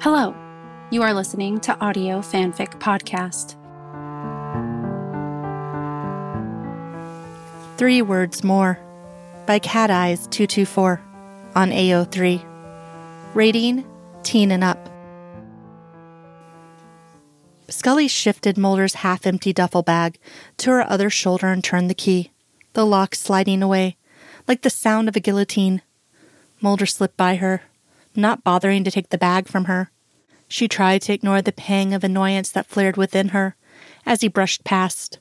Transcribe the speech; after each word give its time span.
Hello, 0.00 0.32
you 0.92 1.02
are 1.02 1.12
listening 1.12 1.58
to 1.58 1.76
Audio 1.80 2.20
Fanfic 2.20 2.78
Podcast. 2.78 3.56
Three 7.76 8.00
Words 8.00 8.44
More 8.44 8.78
by 9.44 9.58
Cat 9.58 9.90
Eyes 9.90 10.28
224 10.28 11.02
on 11.56 11.70
AO3. 11.70 12.44
Rating 13.34 13.84
Teen 14.22 14.52
and 14.52 14.62
Up. 14.62 14.88
Scully 17.68 18.06
shifted 18.06 18.56
Mulder's 18.56 18.94
half 18.94 19.26
empty 19.26 19.52
duffel 19.52 19.82
bag 19.82 20.20
to 20.58 20.70
her 20.70 20.88
other 20.88 21.10
shoulder 21.10 21.48
and 21.48 21.64
turned 21.64 21.90
the 21.90 21.94
key, 21.94 22.30
the 22.74 22.86
lock 22.86 23.16
sliding 23.16 23.64
away, 23.64 23.96
like 24.46 24.62
the 24.62 24.70
sound 24.70 25.08
of 25.08 25.16
a 25.16 25.20
guillotine. 25.20 25.82
Mulder 26.60 26.86
slipped 26.86 27.16
by 27.16 27.34
her, 27.34 27.62
not 28.18 28.44
bothering 28.44 28.84
to 28.84 28.90
take 28.90 29.10
the 29.10 29.18
bag 29.18 29.48
from 29.48 29.64
her. 29.64 29.90
She 30.48 30.68
tried 30.68 31.02
to 31.02 31.12
ignore 31.12 31.40
the 31.40 31.52
pang 31.52 31.94
of 31.94 32.02
annoyance 32.04 32.50
that 32.50 32.66
flared 32.66 32.96
within 32.96 33.28
her 33.28 33.56
as 34.04 34.20
he 34.20 34.28
brushed 34.28 34.64
past. 34.64 35.18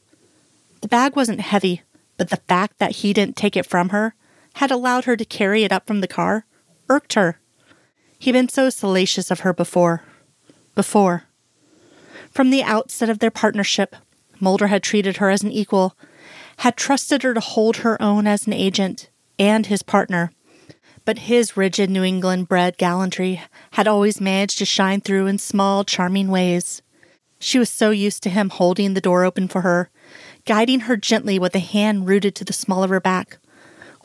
The 0.82 0.88
bag 0.88 1.16
wasn't 1.16 1.42
heavy, 1.42 1.84
but 2.18 2.30
the 2.30 2.42
fact 2.48 2.80
that 2.80 2.98
he 2.98 3.14
didn't 3.14 3.36
take 3.36 3.56
it 3.56 3.66
from 3.66 3.90
her 3.90 4.16
had 4.56 4.72
allowed 4.72 5.06
her 5.06 5.16
to 5.16 5.26
carry 5.26 5.64
it 5.64 5.72
up 5.72 5.86
from 5.86 6.02
the 6.02 6.08
car 6.08 6.46
irked 6.90 7.14
her. 7.14 7.40
He'd 8.20 8.32
been 8.32 8.50
so 8.50 8.70
salacious 8.70 9.30
of 9.30 9.42
her 9.42 9.54
before. 9.54 10.04
Before. 10.74 11.24
From 12.32 12.50
the 12.50 12.64
outset 12.64 13.10
of 13.10 13.20
their 13.20 13.32
partnership, 13.32 13.96
Mulder 14.40 14.68
had 14.68 14.84
treated 14.84 15.18
her 15.18 15.30
as 15.30 15.44
an 15.44 15.52
equal, 15.52 15.96
had 16.58 16.76
trusted 16.76 17.24
her 17.24 17.34
to 17.34 17.40
hold 17.40 17.78
her 17.78 18.02
own 18.02 18.28
as 18.28 18.48
an 18.48 18.54
agent 18.54 19.10
and 19.38 19.68
his 19.68 19.84
partner 19.84 20.32
but 21.08 21.20
his 21.20 21.56
rigid 21.56 21.90
New 21.90 22.04
England 22.04 22.50
bred 22.50 22.78
gallantry 22.78 23.42
had 23.72 23.88
always 23.88 24.20
managed 24.20 24.58
to 24.58 24.66
shine 24.66 25.00
through 25.00 25.26
in 25.26 25.38
small, 25.38 25.86
charming 25.86 26.28
ways. 26.28 26.82
She 27.40 27.58
was 27.58 27.70
so 27.70 27.92
used 27.92 28.24
to 28.24 28.30
him 28.30 28.50
holding 28.50 28.94
the 28.94 29.00
door 29.00 29.24
open 29.24 29.48
for 29.48 29.62
her, 29.62 29.90
guiding 30.44 30.82
her 30.82 30.98
gently 30.98 31.40
with 31.40 31.56
a 31.56 31.60
hand 31.60 32.10
rooted 32.10 32.36
to 32.36 32.44
the 32.44 32.52
small 32.52 32.84
of 32.84 32.90
her 32.90 33.00
back, 33.00 33.38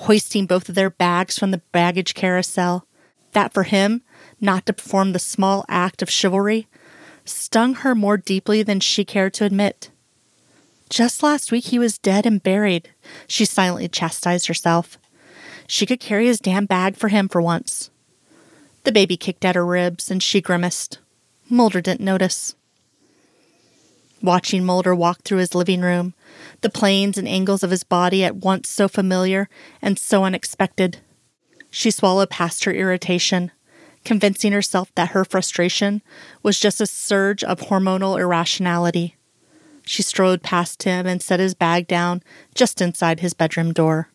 hoisting 0.02 0.46
both 0.46 0.68
of 0.68 0.76
their 0.76 0.90
bags 0.90 1.36
from 1.36 1.50
the 1.50 1.62
baggage 1.72 2.14
carousel, 2.14 2.86
that 3.32 3.52
for 3.52 3.64
him, 3.64 4.02
not 4.40 4.64
to 4.66 4.72
perform 4.72 5.12
the 5.12 5.18
small 5.18 5.64
act 5.68 6.02
of 6.02 6.08
chivalry, 6.08 6.68
stung 7.24 7.74
her 7.74 7.96
more 7.96 8.16
deeply 8.16 8.62
than 8.62 8.78
she 8.78 9.04
cared 9.04 9.34
to 9.34 9.44
admit. 9.44 9.90
Just 10.88 11.20
last 11.20 11.50
week 11.50 11.64
he 11.64 11.80
was 11.80 11.98
dead 11.98 12.26
and 12.26 12.40
buried, 12.40 12.90
she 13.26 13.44
silently 13.44 13.88
chastised 13.88 14.46
herself. 14.46 14.98
She 15.72 15.86
could 15.86 16.00
carry 16.00 16.26
his 16.26 16.38
damn 16.38 16.66
bag 16.66 16.96
for 16.96 17.08
him 17.08 17.30
for 17.30 17.40
once. 17.40 17.88
The 18.84 18.92
baby 18.92 19.16
kicked 19.16 19.42
at 19.42 19.54
her 19.54 19.64
ribs 19.64 20.10
and 20.10 20.22
she 20.22 20.42
grimaced. 20.42 20.98
Mulder 21.48 21.80
didn't 21.80 22.04
notice. 22.04 22.54
Watching 24.20 24.66
Mulder 24.66 24.94
walk 24.94 25.22
through 25.22 25.38
his 25.38 25.54
living 25.54 25.80
room, 25.80 26.12
the 26.60 26.68
planes 26.68 27.16
and 27.16 27.26
angles 27.26 27.62
of 27.62 27.70
his 27.70 27.84
body 27.84 28.22
at 28.22 28.36
once 28.36 28.68
so 28.68 28.86
familiar 28.86 29.48
and 29.80 29.98
so 29.98 30.24
unexpected, 30.24 30.98
she 31.70 31.90
swallowed 31.90 32.28
past 32.28 32.64
her 32.64 32.72
irritation, 32.74 33.50
convincing 34.04 34.52
herself 34.52 34.94
that 34.94 35.12
her 35.12 35.24
frustration 35.24 36.02
was 36.42 36.60
just 36.60 36.82
a 36.82 36.86
surge 36.86 37.42
of 37.42 37.60
hormonal 37.60 38.20
irrationality. 38.20 39.16
She 39.86 40.02
strode 40.02 40.42
past 40.42 40.82
him 40.82 41.06
and 41.06 41.22
set 41.22 41.40
his 41.40 41.54
bag 41.54 41.86
down 41.86 42.22
just 42.54 42.82
inside 42.82 43.20
his 43.20 43.32
bedroom 43.32 43.72
door. 43.72 44.11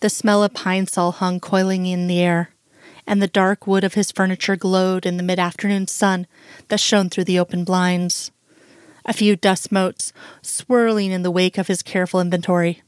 The 0.00 0.10
smell 0.10 0.44
of 0.44 0.54
Pine-Sol 0.54 1.12
hung 1.12 1.40
coiling 1.40 1.86
in 1.86 2.06
the 2.06 2.20
air, 2.20 2.50
and 3.04 3.20
the 3.20 3.26
dark 3.26 3.66
wood 3.66 3.82
of 3.82 3.94
his 3.94 4.12
furniture 4.12 4.54
glowed 4.54 5.04
in 5.04 5.16
the 5.16 5.24
mid 5.24 5.40
afternoon 5.40 5.88
sun 5.88 6.28
that 6.68 6.78
shone 6.78 7.10
through 7.10 7.24
the 7.24 7.38
open 7.38 7.64
blinds. 7.64 8.30
A 9.04 9.12
few 9.12 9.34
dust 9.34 9.72
motes 9.72 10.12
swirling 10.40 11.10
in 11.10 11.22
the 11.22 11.32
wake 11.32 11.58
of 11.58 11.66
his 11.66 11.82
careful 11.82 12.20
inventory. 12.20 12.82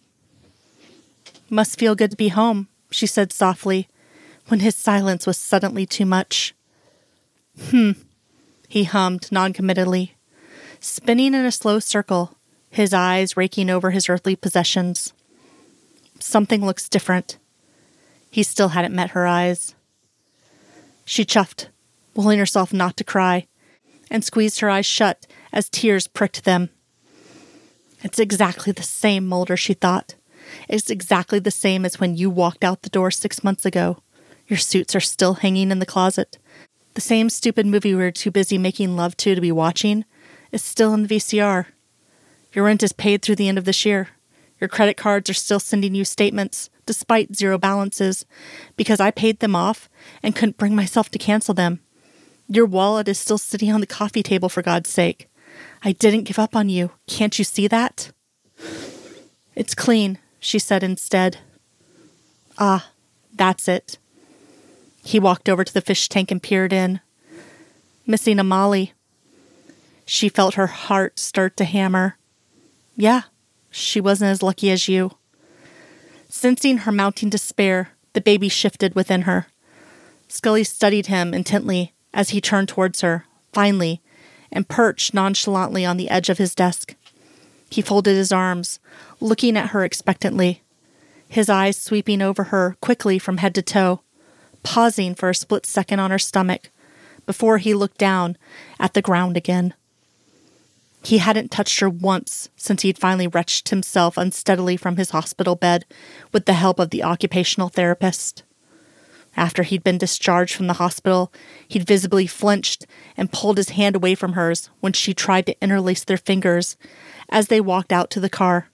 Must 1.49 1.79
feel 1.79 1.97
good 1.97 2.13
to 2.13 2.17
be 2.17 2.29
home, 2.29 2.69
she 2.93 3.09
said 3.09 3.33
softly, 3.33 3.89
when 4.47 4.61
his 4.61 4.77
silence 4.77 5.27
was 5.27 5.37
suddenly 5.37 5.87
too 5.87 6.07
much. 6.07 6.55
Hmm, 7.71 7.93
he 8.69 8.85
hummed 8.85 9.33
noncommittally, 9.33 10.15
spinning 10.79 11.35
in 11.35 11.45
a 11.45 11.51
slow 11.51 11.81
circle, 11.81 12.37
his 12.71 12.95
eyes 12.95 13.37
raking 13.37 13.69
over 13.69 13.91
his 13.91 14.09
earthly 14.09 14.37
possessions. 14.37 15.13
Something 16.21 16.65
looks 16.65 16.89
different. 16.89 17.39
He 18.31 18.43
still 18.43 18.69
hadn't 18.69 18.95
met 18.95 19.11
her 19.11 19.27
eyes. 19.27 19.75
She 21.05 21.25
chuffed, 21.25 21.69
willing 22.15 22.39
herself 22.39 22.73
not 22.73 22.97
to 22.99 23.05
cry, 23.05 23.47
and 24.11 24.25
squeezed 24.25 24.61
her 24.61 24.71
eyes 24.71 24.87
shut 24.87 25.27
as 25.53 25.69
tears 25.69 26.07
pricked 26.07 26.45
them. 26.45 26.71
It's 28.03 28.19
exactly 28.19 28.73
the 28.73 28.83
same, 28.83 29.27
Mulder, 29.27 29.57
she 29.57 29.75
thought. 29.75 30.15
It's 30.69 30.91
exactly 30.91 31.39
the 31.39 31.51
same 31.51 31.85
as 31.85 31.99
when 31.99 32.17
you 32.17 32.31
walked 32.31 32.65
out 32.65 32.83
the 32.83 32.91
door 32.91 33.11
six 33.11 33.43
months 33.43 33.65
ago. 33.65 33.99
Your 34.47 34.59
suits 34.59 34.95
are 34.95 35.01
still 35.01 35.35
hanging 35.35 35.71
in 35.71 35.79
the 35.79 35.87
closet. 35.87 36.39
The 36.95 37.01
same 37.01 37.31
stupid 37.31 37.67
movie 37.67 37.95
we 37.95 38.03
were 38.03 38.11
too 38.11 38.31
busy 38.31 38.59
making 38.59 38.97
love 38.97 39.17
to 39.19 39.35
to 39.35 39.41
be 39.41 39.53
watching 39.53 40.05
is 40.53 40.63
still 40.63 40.93
in 40.95 41.07
the 41.07 41.17
VCR. 41.17 41.67
Your 42.53 42.65
rent 42.65 42.83
is 42.83 42.93
paid 42.93 43.23
through 43.23 43.37
the 43.37 43.49
end 43.49 43.59
of 43.59 43.65
this 43.65 43.85
year. 43.85 44.09
Your 44.61 44.69
credit 44.69 44.97
cards 44.97 45.31
are 45.31 45.35
still 45.35 45.61
sending 45.61 45.95
you 45.95 46.05
statements 46.05 46.69
despite 46.85 47.37
zero 47.37 47.57
balances 47.57 48.27
because 48.77 49.01
I 49.01 49.11
paid 49.11 49.41
them 49.41 49.57
off 49.57 49.89
and 50.23 50.37
couldn't 50.37 50.59
bring 50.59 50.77
myself 50.77 51.11
to 51.11 51.19
cancel 51.19 51.55
them. 51.55 51.81
Your 52.49 52.67
wallet 52.67 53.09
is 53.09 53.19
still 53.19 53.39
sitting 53.39 53.73
on 53.73 53.81
the 53.81 53.87
coffee 53.87 54.23
table 54.23 54.49
for 54.49 54.61
God's 54.61 54.91
sake. 54.91 55.29
I 55.83 55.93
didn't 55.93 56.25
give 56.25 56.39
up 56.39 56.55
on 56.55 56.69
you. 56.69 56.91
Can't 57.07 57.39
you 57.39 57.45
see 57.45 57.69
that? 57.69 58.11
It's 59.55 59.75
clean, 59.75 60.19
she 60.41 60.59
said 60.59 60.83
instead. 60.83 61.39
Ah, 62.59 62.91
that's 63.33 63.69
it. 63.69 63.99
He 65.03 65.19
walked 65.19 65.49
over 65.49 65.65
to 65.65 65.73
the 65.73 65.81
fish 65.81 66.09
tank 66.09 66.31
and 66.31 66.43
peered 66.43 66.73
in. 66.73 67.01
Missing 68.07 68.39
a 68.39 68.45
molly. 68.45 68.93
She 70.05 70.29
felt 70.29 70.55
her 70.55 70.67
heart 70.67 71.19
start 71.19 71.57
to 71.59 71.65
hammer. 71.65 72.19
Yeah, 72.97 73.23
she 73.71 74.01
wasn't 74.01 74.31
as 74.31 74.43
lucky 74.43 74.71
as 74.71 74.89
you. 74.89 75.13
Sensing 76.29 76.79
her 76.79 76.93
mounting 76.93 77.31
despair, 77.31 77.91
the 78.13 78.21
baby 78.21 78.49
shifted 78.49 78.95
within 78.95 79.23
her. 79.23 79.47
Scully 80.29 80.65
studied 80.65 81.07
him 81.07 81.35
intently 81.35 81.93
as 82.15 82.31
he 82.31 82.41
turned 82.41 82.69
towards 82.69 83.01
her, 83.01 83.25
finally, 83.53 84.01
and 84.53 84.69
perched 84.69 85.15
nonchalantly 85.15 85.85
on 85.85 85.97
the 85.97 86.11
edge 86.11 86.29
of 86.29 86.39
his 86.39 86.55
desk. 86.55 86.95
He 87.71 87.83
folded 87.83 88.17
his 88.17 88.33
arms, 88.33 88.81
looking 89.21 89.57
at 89.57 89.71
her 89.71 89.85
expectantly, 89.85 90.63
his 91.29 91.49
eyes 91.49 91.77
sweeping 91.77 92.21
over 92.21 92.45
her 92.45 92.77
quickly 92.81 93.19
from 93.19 93.37
head 93.37 93.55
to 93.55 93.63
toe, 93.63 94.01
pausing 94.63 95.15
for 95.15 95.31
a 95.31 95.35
split 95.35 95.65
second 95.65 96.01
on 96.01 96.11
her 96.11 96.19
stomach 96.19 96.71
before 97.27 97.59
he 97.59 97.75
looked 97.75 97.99
down 97.99 98.37
at 98.81 98.95
the 98.95 99.03
ground 99.03 99.37
again. 99.37 99.75
He 101.03 101.19
hadn't 101.19 101.51
touched 101.51 101.81
her 101.81 101.89
once 101.89 102.51
since 102.57 102.83
he'd 102.83 102.99
finally 102.99 103.27
wrenched 103.27 103.71
himself 103.71 104.17
unsteadily 104.17 104.77
from 104.77 104.97
his 104.97 105.11
hospital 105.11 105.55
bed 105.57 105.85
with 106.33 106.45
the 106.45 106.53
help 106.53 106.79
of 106.79 106.91
the 106.91 107.03
occupational 107.03 107.69
therapist. 107.69 108.43
After 109.37 109.63
he'd 109.63 109.85
been 109.85 109.99
discharged 109.99 110.55
from 110.55 110.67
the 110.67 110.75
hospital, 110.75 111.33
he'd 111.67 111.87
visibly 111.87 112.27
flinched 112.27 112.87
and 113.17 113.33
pulled 113.33 113.57
his 113.57 113.71
hand 113.71 113.97
away 113.97 114.15
from 114.15 114.33
hers 114.33 114.69
when 114.81 114.93
she 114.93 115.15
tried 115.15 115.47
to 115.47 115.61
interlace 115.63 116.05
their 116.05 116.17
fingers 116.17 116.77
as 117.29 117.47
they 117.47 117.61
walked 117.61 117.93
out 117.93 118.11
to 118.11 118.21
the 118.21 118.29
car. 118.29 118.69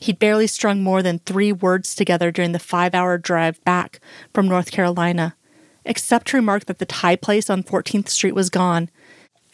He'd 0.00 0.18
barely 0.18 0.48
strung 0.48 0.82
more 0.82 1.02
than 1.02 1.20
three 1.20 1.52
words 1.52 1.94
together 1.94 2.30
during 2.30 2.52
the 2.52 2.58
five 2.58 2.94
hour 2.94 3.16
drive 3.16 3.62
back 3.64 4.00
from 4.34 4.48
North 4.48 4.70
Carolina, 4.70 5.36
except 5.84 6.28
to 6.28 6.36
remark 6.36 6.66
that 6.66 6.78
the 6.78 6.84
Thai 6.84 7.16
place 7.16 7.48
on 7.48 7.62
14th 7.62 8.08
Street 8.08 8.34
was 8.34 8.50
gone 8.50 8.90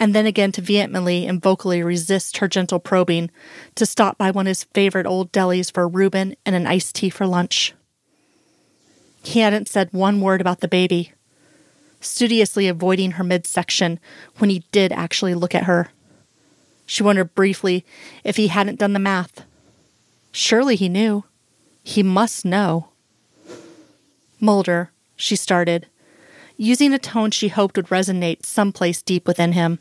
and 0.00 0.14
then 0.14 0.24
again 0.24 0.50
to 0.50 0.62
vehemently 0.62 1.26
and 1.26 1.42
vocally 1.42 1.82
resist 1.82 2.38
her 2.38 2.48
gentle 2.48 2.80
probing, 2.80 3.30
to 3.74 3.84
stop 3.84 4.16
by 4.16 4.30
one 4.30 4.46
of 4.46 4.50
his 4.50 4.64
favorite 4.64 5.06
old 5.06 5.30
delis 5.30 5.70
for 5.70 5.82
a 5.82 5.86
Reuben 5.86 6.34
and 6.46 6.56
an 6.56 6.66
iced 6.66 6.96
tea 6.96 7.10
for 7.10 7.26
lunch. 7.26 7.74
He 9.22 9.40
hadn't 9.40 9.68
said 9.68 9.92
one 9.92 10.22
word 10.22 10.40
about 10.40 10.60
the 10.60 10.68
baby, 10.68 11.12
studiously 12.00 12.66
avoiding 12.66 13.12
her 13.12 13.24
midsection 13.24 14.00
when 14.38 14.48
he 14.48 14.64
did 14.72 14.90
actually 14.90 15.34
look 15.34 15.54
at 15.54 15.64
her. 15.64 15.90
She 16.86 17.02
wondered 17.02 17.34
briefly 17.34 17.84
if 18.24 18.36
he 18.36 18.48
hadn't 18.48 18.78
done 18.78 18.94
the 18.94 18.98
math. 18.98 19.44
Surely 20.32 20.76
he 20.76 20.88
knew. 20.88 21.24
He 21.82 22.02
must 22.02 22.44
know. 22.44 22.88
Mulder, 24.40 24.90
she 25.14 25.36
started, 25.36 25.86
using 26.56 26.94
a 26.94 26.98
tone 26.98 27.30
she 27.30 27.48
hoped 27.48 27.76
would 27.76 27.88
resonate 27.88 28.46
someplace 28.46 29.02
deep 29.02 29.26
within 29.26 29.52
him. 29.52 29.78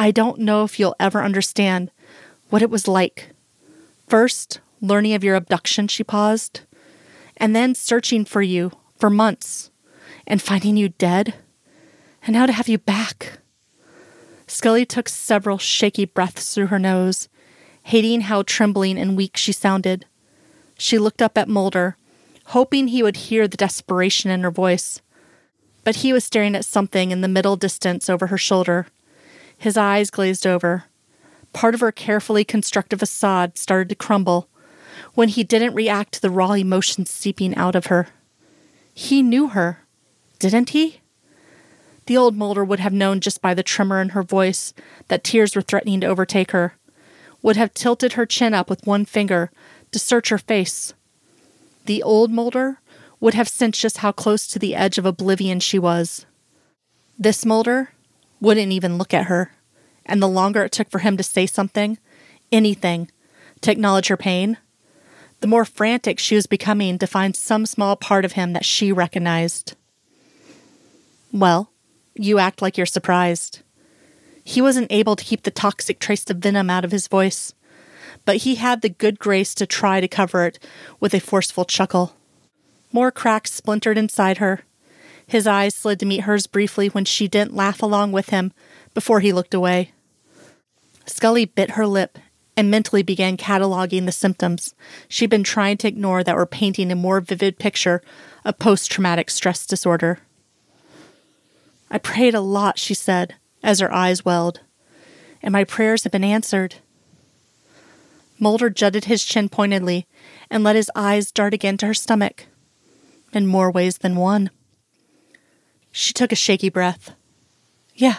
I 0.00 0.12
don't 0.12 0.38
know 0.38 0.64
if 0.64 0.80
you'll 0.80 0.96
ever 0.98 1.22
understand 1.22 1.90
what 2.48 2.62
it 2.62 2.70
was 2.70 2.88
like. 2.88 3.34
First, 4.08 4.60
learning 4.80 5.12
of 5.12 5.22
your 5.22 5.36
abduction, 5.36 5.88
she 5.88 6.02
paused, 6.02 6.62
and 7.36 7.54
then 7.54 7.74
searching 7.74 8.24
for 8.24 8.40
you 8.40 8.72
for 8.96 9.10
months 9.10 9.70
and 10.26 10.40
finding 10.40 10.78
you 10.78 10.88
dead, 10.88 11.34
And 12.22 12.32
now 12.32 12.46
to 12.46 12.52
have 12.52 12.66
you 12.66 12.78
back. 12.78 13.40
Scully 14.46 14.86
took 14.86 15.06
several 15.06 15.58
shaky 15.58 16.06
breaths 16.06 16.54
through 16.54 16.68
her 16.68 16.78
nose, 16.78 17.28
hating 17.82 18.22
how 18.22 18.42
trembling 18.42 18.96
and 18.96 19.18
weak 19.18 19.36
she 19.36 19.52
sounded. 19.52 20.06
She 20.78 20.98
looked 20.98 21.20
up 21.20 21.36
at 21.36 21.46
Mulder, 21.46 21.98
hoping 22.46 22.88
he 22.88 23.02
would 23.02 23.28
hear 23.28 23.46
the 23.46 23.58
desperation 23.58 24.30
in 24.30 24.44
her 24.44 24.50
voice. 24.50 25.02
But 25.84 25.96
he 25.96 26.14
was 26.14 26.24
staring 26.24 26.54
at 26.54 26.64
something 26.64 27.10
in 27.10 27.20
the 27.20 27.28
middle 27.28 27.56
distance 27.56 28.08
over 28.08 28.28
her 28.28 28.38
shoulder. 28.38 28.86
His 29.60 29.76
eyes 29.76 30.08
glazed 30.08 30.46
over. 30.46 30.84
Part 31.52 31.74
of 31.74 31.80
her 31.80 31.92
carefully 31.92 32.44
constructed 32.46 32.98
facade 32.98 33.58
started 33.58 33.90
to 33.90 33.94
crumble 33.94 34.48
when 35.12 35.28
he 35.28 35.44
didn't 35.44 35.74
react 35.74 36.12
to 36.14 36.22
the 36.22 36.30
raw 36.30 36.52
emotions 36.52 37.10
seeping 37.10 37.54
out 37.56 37.74
of 37.74 37.86
her. 37.86 38.08
He 38.94 39.22
knew 39.22 39.48
her, 39.48 39.80
didn't 40.38 40.70
he? 40.70 41.02
The 42.06 42.16
old 42.16 42.34
Mulder 42.36 42.64
would 42.64 42.80
have 42.80 42.94
known 42.94 43.20
just 43.20 43.42
by 43.42 43.52
the 43.52 43.62
tremor 43.62 44.00
in 44.00 44.10
her 44.10 44.22
voice 44.22 44.72
that 45.08 45.22
tears 45.22 45.54
were 45.54 45.60
threatening 45.60 46.00
to 46.00 46.06
overtake 46.06 46.52
her, 46.52 46.78
would 47.42 47.56
have 47.56 47.74
tilted 47.74 48.14
her 48.14 48.24
chin 48.24 48.54
up 48.54 48.70
with 48.70 48.86
one 48.86 49.04
finger 49.04 49.50
to 49.92 49.98
search 49.98 50.30
her 50.30 50.38
face. 50.38 50.94
The 51.84 52.02
old 52.02 52.30
Mulder 52.30 52.80
would 53.20 53.34
have 53.34 53.46
sensed 53.46 53.82
just 53.82 53.98
how 53.98 54.12
close 54.12 54.46
to 54.46 54.58
the 54.58 54.74
edge 54.74 54.96
of 54.96 55.04
oblivion 55.04 55.60
she 55.60 55.78
was. 55.78 56.24
This 57.18 57.44
Mulder 57.44 57.90
wouldn't 58.40 58.72
even 58.72 58.98
look 58.98 59.12
at 59.14 59.26
her, 59.26 59.52
and 60.06 60.22
the 60.22 60.28
longer 60.28 60.64
it 60.64 60.72
took 60.72 60.90
for 60.90 61.00
him 61.00 61.16
to 61.16 61.22
say 61.22 61.46
something, 61.46 61.98
anything, 62.50 63.10
to 63.60 63.70
acknowledge 63.70 64.08
her 64.08 64.16
pain, 64.16 64.56
the 65.40 65.46
more 65.46 65.64
frantic 65.64 66.18
she 66.18 66.34
was 66.34 66.46
becoming 66.46 66.98
to 66.98 67.06
find 67.06 67.34
some 67.34 67.66
small 67.66 67.96
part 67.96 68.24
of 68.24 68.32
him 68.32 68.52
that 68.52 68.64
she 68.64 68.92
recognized. 68.92 69.74
Well, 71.32 71.70
you 72.14 72.38
act 72.38 72.60
like 72.60 72.76
you're 72.76 72.86
surprised. 72.86 73.60
He 74.44 74.60
wasn't 74.60 74.90
able 74.90 75.16
to 75.16 75.24
keep 75.24 75.42
the 75.42 75.50
toxic 75.50 75.98
trace 75.98 76.28
of 76.28 76.38
venom 76.38 76.70
out 76.70 76.84
of 76.84 76.92
his 76.92 77.08
voice, 77.08 77.54
but 78.24 78.38
he 78.38 78.56
had 78.56 78.82
the 78.82 78.88
good 78.88 79.18
grace 79.18 79.54
to 79.54 79.66
try 79.66 80.00
to 80.00 80.08
cover 80.08 80.44
it 80.44 80.58
with 80.98 81.14
a 81.14 81.20
forceful 81.20 81.64
chuckle. 81.64 82.16
More 82.92 83.10
cracks 83.10 83.52
splintered 83.52 83.96
inside 83.96 84.38
her. 84.38 84.62
His 85.30 85.46
eyes 85.46 85.76
slid 85.76 86.00
to 86.00 86.06
meet 86.06 86.22
hers 86.22 86.48
briefly 86.48 86.88
when 86.88 87.04
she 87.04 87.28
didn't 87.28 87.54
laugh 87.54 87.82
along 87.82 88.10
with 88.10 88.30
him 88.30 88.52
before 88.94 89.20
he 89.20 89.32
looked 89.32 89.54
away. 89.54 89.92
Scully 91.06 91.44
bit 91.44 91.70
her 91.72 91.86
lip 91.86 92.18
and 92.56 92.68
mentally 92.68 93.04
began 93.04 93.36
cataloging 93.36 94.06
the 94.06 94.12
symptoms 94.12 94.74
she'd 95.08 95.30
been 95.30 95.44
trying 95.44 95.76
to 95.76 95.86
ignore 95.86 96.24
that 96.24 96.34
were 96.34 96.46
painting 96.46 96.90
a 96.90 96.96
more 96.96 97.20
vivid 97.20 97.60
picture 97.60 98.02
of 98.44 98.58
post 98.58 98.90
traumatic 98.90 99.30
stress 99.30 99.66
disorder. 99.66 100.18
I 101.92 101.98
prayed 101.98 102.34
a 102.34 102.40
lot, 102.40 102.76
she 102.76 102.94
said, 102.94 103.36
as 103.62 103.78
her 103.78 103.94
eyes 103.94 104.24
welled, 104.24 104.58
and 105.44 105.52
my 105.52 105.62
prayers 105.62 106.02
have 106.02 106.10
been 106.10 106.24
answered. 106.24 106.74
Mulder 108.40 108.68
jutted 108.68 109.04
his 109.04 109.24
chin 109.24 109.48
pointedly 109.48 110.08
and 110.50 110.64
let 110.64 110.74
his 110.74 110.90
eyes 110.96 111.30
dart 111.30 111.54
again 111.54 111.76
to 111.76 111.86
her 111.86 111.94
stomach. 111.94 112.46
In 113.32 113.46
more 113.46 113.70
ways 113.70 113.98
than 113.98 114.16
one. 114.16 114.50
She 115.92 116.12
took 116.12 116.32
a 116.32 116.36
shaky 116.36 116.68
breath. 116.68 117.14
Yeah. 117.94 118.16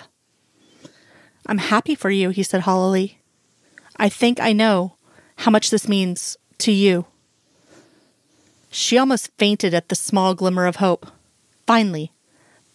I'm 1.47 1.57
happy 1.57 1.95
for 1.95 2.09
you, 2.09 2.29
he 2.29 2.43
said 2.43 2.61
hollowly. 2.61 3.19
I 3.97 4.09
think 4.09 4.39
I 4.39 4.53
know 4.53 4.95
how 5.37 5.51
much 5.51 5.69
this 5.69 5.87
means 5.87 6.37
to 6.59 6.71
you. 6.71 7.05
She 8.69 8.97
almost 8.97 9.31
fainted 9.37 9.73
at 9.73 9.89
the 9.89 9.95
small 9.95 10.33
glimmer 10.33 10.65
of 10.65 10.77
hope. 10.77 11.07
Finally, 11.67 12.11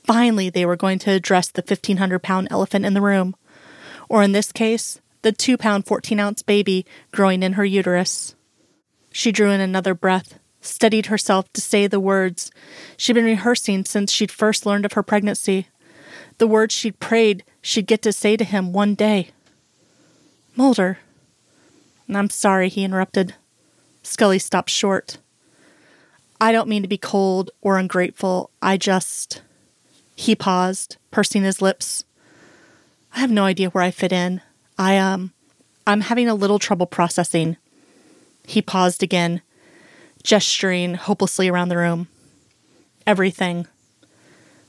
finally, 0.05 0.51
they 0.51 0.67
were 0.67 0.77
going 0.77 0.99
to 1.01 1.11
address 1.11 1.49
the 1.49 1.63
1,500 1.63 2.23
pound 2.23 2.49
elephant 2.51 2.85
in 2.85 2.95
the 2.95 3.01
room, 3.01 3.35
or 4.09 4.23
in 4.23 4.33
this 4.33 4.53
case, 4.53 5.01
the 5.23 5.33
2 5.33 5.57
pound 5.57 5.87
14 5.87 6.21
ounce 6.21 6.43
baby 6.43 6.87
growing 7.13 7.43
in 7.43 7.55
her 7.55 7.65
uterus. 7.65 8.35
She 9.11 9.33
drew 9.33 9.51
in 9.51 9.61
another 9.61 9.95
breath, 9.95 10.39
steadied 10.67 11.07
herself 11.07 11.53
to 11.53 11.61
say 11.61 11.87
the 11.87 12.01
words 12.01 12.51
she'd 12.97 13.15
been 13.15 13.25
rehearsing 13.25 13.85
since 13.85 14.13
she'd 14.13 14.31
first 14.31 14.67
learned 14.67 14.85
of 14.85 14.93
her 14.93 15.03
pregnancy, 15.03 15.69
the 16.39 16.47
words 16.47 16.75
she'd 16.75 17.01
prayed 17.01 17.45
she'd 17.63 17.87
get 17.87 18.03
to 18.03 18.13
say 18.13 18.37
to 18.37 18.45
him 18.45 18.73
one 18.73 18.95
day. 18.95 19.31
Mulder. 20.55 20.99
I'm 22.09 22.31
sorry, 22.31 22.69
he 22.69 22.85
interrupted. 22.85 23.35
Scully 24.03 24.39
stopped 24.39 24.71
short. 24.71 25.19
I 26.41 26.53
don't 26.53 26.69
mean 26.69 26.83
to 26.83 26.89
be 26.89 26.99
cold 26.99 27.51
or 27.61 27.79
ungrateful. 27.79 28.51
I 28.63 28.77
just. 28.77 29.43
He 30.15 30.35
paused, 30.35 30.97
pursing 31.11 31.43
his 31.43 31.61
lips. 31.61 32.05
I 33.15 33.21
have 33.21 33.31
no 33.31 33.45
idea 33.45 33.71
where 33.71 33.85
I 33.85 33.91
fit 33.91 34.13
in. 34.13 34.41
I, 34.79 34.99
um, 34.99 35.33
I'm 35.87 36.03
having 36.03 36.29
a 36.29 36.35
little 36.35 36.59
trouble 36.59 36.87
processing. 36.87 37.57
He 38.47 38.63
paused 38.63 39.03
again, 39.03 39.43
gesturing 40.27 40.95
hopelessly 40.95 41.49
around 41.49 41.69
the 41.69 41.77
room. 41.77 42.09
Everything. 43.07 43.69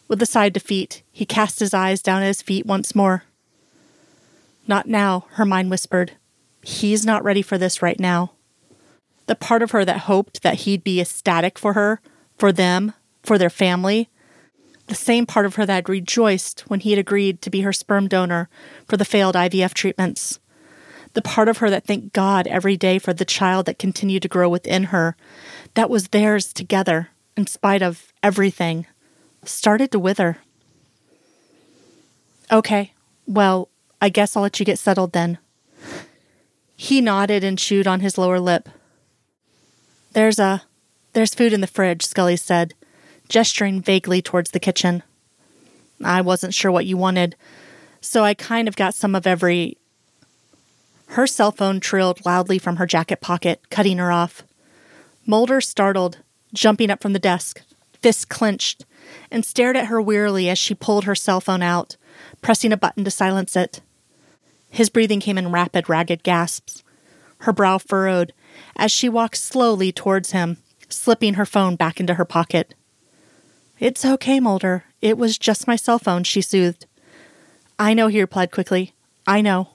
With 0.08 0.22
a 0.22 0.26
of 0.28 0.54
defeat, 0.54 1.02
he 1.12 1.26
cast 1.26 1.60
his 1.60 1.74
eyes 1.74 2.02
down 2.02 2.22
at 2.22 2.28
his 2.28 2.44
feet 2.44 2.68
once 2.68 2.94
more. 2.94 3.24
Not 4.68 4.88
now, 4.88 5.26
her 5.32 5.46
mind 5.46 5.72
whispered. 5.72 6.12
He's 6.62 7.06
not 7.06 7.24
ready 7.24 7.42
for 7.42 7.58
this 7.58 7.82
right 7.82 8.00
now. 8.00 8.34
The 9.26 9.36
part 9.36 9.64
of 9.64 9.72
her 9.72 9.84
that 9.84 10.02
hoped 10.02 10.44
that 10.44 10.62
he'd 10.62 10.84
be 10.84 11.02
ecstatic 11.02 11.58
for 11.58 11.74
her, 11.74 12.02
for 12.38 12.52
them, 12.52 12.94
for 13.24 13.40
their 13.40 13.50
family, 13.50 14.10
the 14.86 14.96
same 14.96 15.26
part 15.26 15.48
of 15.48 15.56
her 15.56 15.66
that 15.66 15.74
had 15.74 15.90
rejoiced 15.90 16.62
when 16.68 16.82
he 16.82 16.92
had 16.92 17.00
agreed 17.00 17.42
to 17.42 17.50
be 17.50 17.62
her 17.62 17.74
sperm 17.74 18.08
donor 18.08 18.48
for 18.88 18.96
the 18.96 19.04
failed 19.04 19.36
IVF 19.36 19.74
treatments, 19.74 20.40
the 21.18 21.22
part 21.24 21.50
of 21.50 21.58
her 21.58 21.70
that 21.72 21.84
thanked 21.84 22.14
God 22.14 22.46
every 22.46 22.78
day 22.78 23.00
for 23.00 23.12
the 23.12 23.26
child 23.26 23.66
that 23.66 23.80
continued 23.80 24.22
to 24.22 24.28
grow 24.28 24.48
within 24.48 24.84
her, 24.94 25.16
that 25.74 25.90
was 25.90 26.10
theirs 26.10 26.54
together, 26.54 27.10
in 27.36 27.48
spite 27.48 27.82
of 27.82 28.14
everything, 28.22 28.86
started 29.44 29.90
to 29.92 29.98
wither. 29.98 30.38
Okay, 32.52 32.94
well, 33.26 33.68
I 34.00 34.10
guess 34.10 34.36
I'll 34.36 34.44
let 34.44 34.60
you 34.60 34.66
get 34.68 34.78
settled 34.78 35.14
then. 35.14 35.40
He 36.76 37.02
nodded 37.02 37.44
and 37.44 37.58
chewed 37.58 37.88
on 37.88 38.02
his 38.02 38.20
lower 38.20 38.40
lip. 38.40 38.70
There's 40.12 40.38
a. 40.38 40.62
There's 41.14 41.34
food 41.34 41.52
in 41.52 41.62
the 41.62 41.66
fridge, 41.66 42.06
Scully 42.06 42.36
said, 42.36 42.76
gesturing 43.28 43.82
vaguely 43.82 44.22
towards 44.22 44.52
the 44.52 44.60
kitchen. 44.60 45.02
I 46.04 46.22
wasn't 46.22 46.54
sure 46.54 46.72
what 46.72 46.86
you 46.86 46.96
wanted, 46.96 47.36
so 48.02 48.24
I 48.24 48.36
kind 48.36 48.68
of 48.68 48.76
got 48.76 48.94
some 48.94 49.16
of 49.16 49.26
every. 49.26 49.80
Her 51.08 51.28
cell 51.28 51.52
phone 51.52 51.80
trilled 51.80 52.26
loudly 52.26 52.60
from 52.60 52.78
her 52.78 52.86
jacket 52.86 53.22
pocket, 53.22 53.62
cutting 53.70 53.98
her 53.98 54.12
off. 54.12 54.44
Mulder 55.26 55.62
startled, 55.62 56.20
jumping 56.54 56.90
up 56.90 57.02
from 57.02 57.14
the 57.14 57.20
desk, 57.20 57.62
fists 58.02 58.26
clenched, 58.26 58.86
and 59.32 59.46
stared 59.46 59.78
at 59.78 59.88
her 59.88 60.02
wearily 60.02 60.50
as 60.50 60.58
she 60.58 60.76
pulled 60.76 61.06
her 61.06 61.16
cell 61.16 61.42
phone 61.42 61.62
out, 61.62 61.98
pressing 62.42 62.72
a 62.72 62.78
button 62.78 63.04
to 63.04 63.12
silence 63.12 63.56
it. 63.56 63.82
His 64.70 64.90
breathing 64.90 65.20
came 65.20 65.38
in 65.38 65.52
rapid, 65.52 65.90
ragged 65.90 66.24
gasps. 66.24 66.84
Her 67.40 67.54
brow 67.54 67.78
furrowed 67.78 68.34
as 68.76 68.92
she 68.92 69.10
walked 69.10 69.38
slowly 69.38 69.92
towards 69.92 70.32
him, 70.32 70.58
slipping 70.90 71.36
her 71.36 71.46
phone 71.46 71.76
back 71.76 72.00
into 72.00 72.16
her 72.16 72.26
pocket. 72.26 72.74
It's 73.80 74.06
okay, 74.06 74.40
Mulder. 74.40 74.86
It 75.02 75.18
was 75.18 75.38
just 75.38 75.68
my 75.68 75.76
cell 75.76 76.00
phone, 76.00 76.24
she 76.24 76.42
soothed. 76.42 76.86
I 77.78 77.94
know, 77.94 78.08
he 78.08 78.20
replied 78.20 78.52
quickly. 78.52 78.94
I 79.26 79.42
know. 79.42 79.70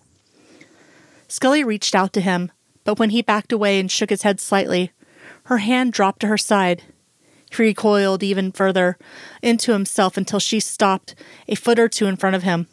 Scully 1.33 1.65
reached 1.65 1.95
out 1.95 2.13
to 2.13 2.21
him, 2.21 2.53
but 2.85 2.99
when 2.99 3.09
he 3.09 3.23
backed 3.23 3.53
away 3.53 3.81
and 3.81 3.91
shook 3.91 4.11
his 4.11 4.21
head 4.21 4.39
slightly, 4.39 4.93
her 5.45 5.57
hand 5.57 5.95
dropped 5.95 6.21
to 6.21 6.27
her 6.27 6.37
side. 6.37 6.83
He 7.51 7.63
recoiled 7.63 8.23
even 8.23 8.53
further 8.53 8.99
into 9.41 9.73
himself 9.73 10.19
until 10.19 10.39
she 10.39 10.61
stopped 10.61 11.15
a 11.49 11.55
foot 11.55 11.79
or 11.79 11.89
two 11.89 12.05
in 12.05 12.17
front 12.17 12.37
of 12.37 12.43
him. 12.43 12.67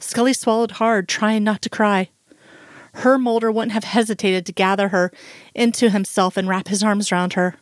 Scully 0.00 0.32
swallowed 0.32 0.72
hard, 0.72 1.08
trying 1.08 1.44
not 1.44 1.62
to 1.62 1.68
cry. 1.68 2.08
Her 2.94 3.16
Mulder 3.16 3.52
wouldn't 3.52 3.74
have 3.74 3.84
hesitated 3.84 4.44
to 4.46 4.52
gather 4.52 4.88
her 4.88 5.12
into 5.54 5.88
himself 5.88 6.36
and 6.36 6.48
wrap 6.48 6.66
his 6.66 6.82
arms 6.82 7.12
around 7.12 7.34
her. 7.34 7.54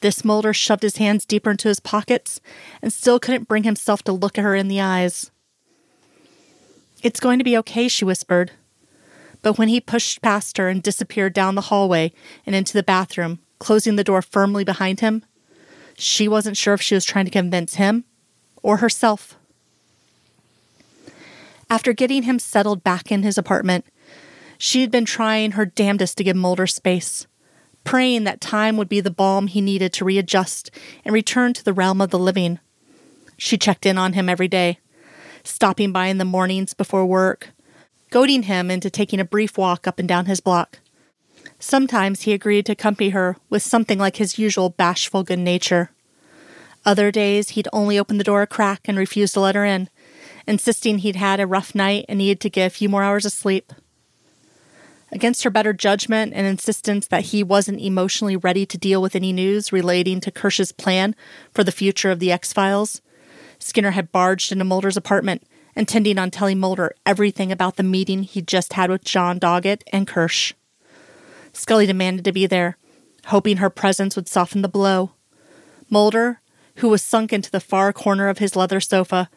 This 0.00 0.26
Mulder 0.26 0.52
shoved 0.52 0.82
his 0.82 0.98
hands 0.98 1.24
deeper 1.24 1.52
into 1.52 1.68
his 1.68 1.80
pockets 1.80 2.42
and 2.82 2.92
still 2.92 3.18
couldn't 3.18 3.48
bring 3.48 3.62
himself 3.62 4.02
to 4.02 4.12
look 4.12 4.36
at 4.36 4.44
her 4.44 4.54
in 4.54 4.68
the 4.68 4.82
eyes. 4.82 5.30
It's 7.02 7.18
going 7.18 7.38
to 7.38 7.44
be 7.44 7.56
okay, 7.56 7.88
she 7.88 8.04
whispered. 8.04 8.50
But 9.42 9.58
when 9.58 9.68
he 9.68 9.80
pushed 9.80 10.22
past 10.22 10.56
her 10.58 10.68
and 10.68 10.82
disappeared 10.82 11.34
down 11.34 11.56
the 11.56 11.62
hallway 11.62 12.12
and 12.46 12.54
into 12.54 12.72
the 12.72 12.82
bathroom, 12.82 13.40
closing 13.58 13.96
the 13.96 14.04
door 14.04 14.22
firmly 14.22 14.64
behind 14.64 15.00
him, 15.00 15.24
she 15.96 16.28
wasn't 16.28 16.56
sure 16.56 16.74
if 16.74 16.82
she 16.82 16.94
was 16.94 17.04
trying 17.04 17.26
to 17.26 17.30
convince 17.30 17.74
him 17.74 18.04
or 18.62 18.78
herself. 18.78 19.36
After 21.68 21.92
getting 21.92 22.24
him 22.24 22.38
settled 22.38 22.84
back 22.84 23.10
in 23.10 23.22
his 23.22 23.36
apartment, 23.36 23.84
she 24.58 24.80
had 24.82 24.90
been 24.90 25.04
trying 25.04 25.52
her 25.52 25.66
damnedest 25.66 26.18
to 26.18 26.24
give 26.24 26.36
Mulder 26.36 26.66
space, 26.66 27.26
praying 27.82 28.24
that 28.24 28.40
time 28.40 28.76
would 28.76 28.88
be 28.88 29.00
the 29.00 29.10
balm 29.10 29.48
he 29.48 29.60
needed 29.60 29.92
to 29.94 30.04
readjust 30.04 30.70
and 31.04 31.12
return 31.12 31.52
to 31.54 31.64
the 31.64 31.72
realm 31.72 32.00
of 32.00 32.10
the 32.10 32.18
living. 32.18 32.60
She 33.36 33.58
checked 33.58 33.86
in 33.86 33.98
on 33.98 34.12
him 34.12 34.28
every 34.28 34.48
day, 34.48 34.78
stopping 35.42 35.90
by 35.90 36.06
in 36.06 36.18
the 36.18 36.24
mornings 36.24 36.74
before 36.74 37.04
work, 37.04 37.48
goading 38.12 38.42
him 38.42 38.70
into 38.70 38.90
taking 38.90 39.18
a 39.18 39.24
brief 39.24 39.56
walk 39.56 39.88
up 39.88 39.98
and 39.98 40.06
down 40.06 40.26
his 40.26 40.38
block. 40.38 40.78
Sometimes 41.58 42.22
he 42.22 42.34
agreed 42.34 42.66
to 42.66 42.72
accompany 42.72 43.08
her 43.08 43.38
with 43.48 43.62
something 43.62 43.98
like 43.98 44.16
his 44.16 44.38
usual 44.38 44.68
bashful 44.68 45.22
good 45.22 45.38
nature. 45.38 45.92
Other 46.84 47.10
days 47.10 47.50
he'd 47.50 47.68
only 47.72 47.98
open 47.98 48.18
the 48.18 48.24
door 48.24 48.42
a 48.42 48.46
crack 48.46 48.82
and 48.84 48.98
refuse 48.98 49.32
to 49.32 49.40
let 49.40 49.54
her 49.54 49.64
in, 49.64 49.88
insisting 50.46 50.98
he'd 50.98 51.16
had 51.16 51.40
a 51.40 51.46
rough 51.46 51.74
night 51.74 52.04
and 52.06 52.18
needed 52.18 52.40
to 52.40 52.50
get 52.50 52.66
a 52.66 52.70
few 52.70 52.90
more 52.90 53.02
hours 53.02 53.24
of 53.24 53.32
sleep. 53.32 53.72
Against 55.10 55.42
her 55.44 55.50
better 55.50 55.72
judgment 55.72 56.34
and 56.34 56.46
insistence 56.46 57.06
that 57.06 57.26
he 57.26 57.42
wasn't 57.42 57.80
emotionally 57.80 58.36
ready 58.36 58.66
to 58.66 58.76
deal 58.76 59.00
with 59.00 59.16
any 59.16 59.32
news 59.32 59.72
relating 59.72 60.20
to 60.20 60.30
Kersh's 60.30 60.72
plan 60.72 61.16
for 61.54 61.64
the 61.64 61.72
future 61.72 62.10
of 62.10 62.18
the 62.18 62.30
X 62.30 62.52
Files, 62.52 63.00
Skinner 63.58 63.92
had 63.92 64.12
barged 64.12 64.52
into 64.52 64.64
Mulder's 64.64 64.96
apartment, 64.98 65.46
intending 65.74 66.18
on 66.18 66.30
telling 66.30 66.58
Mulder 66.58 66.94
everything 67.06 67.50
about 67.50 67.76
the 67.76 67.82
meeting 67.82 68.22
he'd 68.22 68.48
just 68.48 68.74
had 68.74 68.90
with 68.90 69.04
John 69.04 69.38
Doggett 69.38 69.82
and 69.92 70.06
Kersh. 70.06 70.52
Scully 71.52 71.86
demanded 71.86 72.24
to 72.24 72.32
be 72.32 72.46
there, 72.46 72.76
hoping 73.26 73.58
her 73.58 73.70
presence 73.70 74.16
would 74.16 74.28
soften 74.28 74.62
the 74.62 74.68
blow. 74.68 75.12
Mulder, 75.90 76.40
who 76.76 76.88
was 76.88 77.02
sunk 77.02 77.32
into 77.32 77.50
the 77.50 77.60
far 77.60 77.92
corner 77.92 78.28
of 78.28 78.38
his 78.38 78.56
leather 78.56 78.80
sofa, 78.80 79.28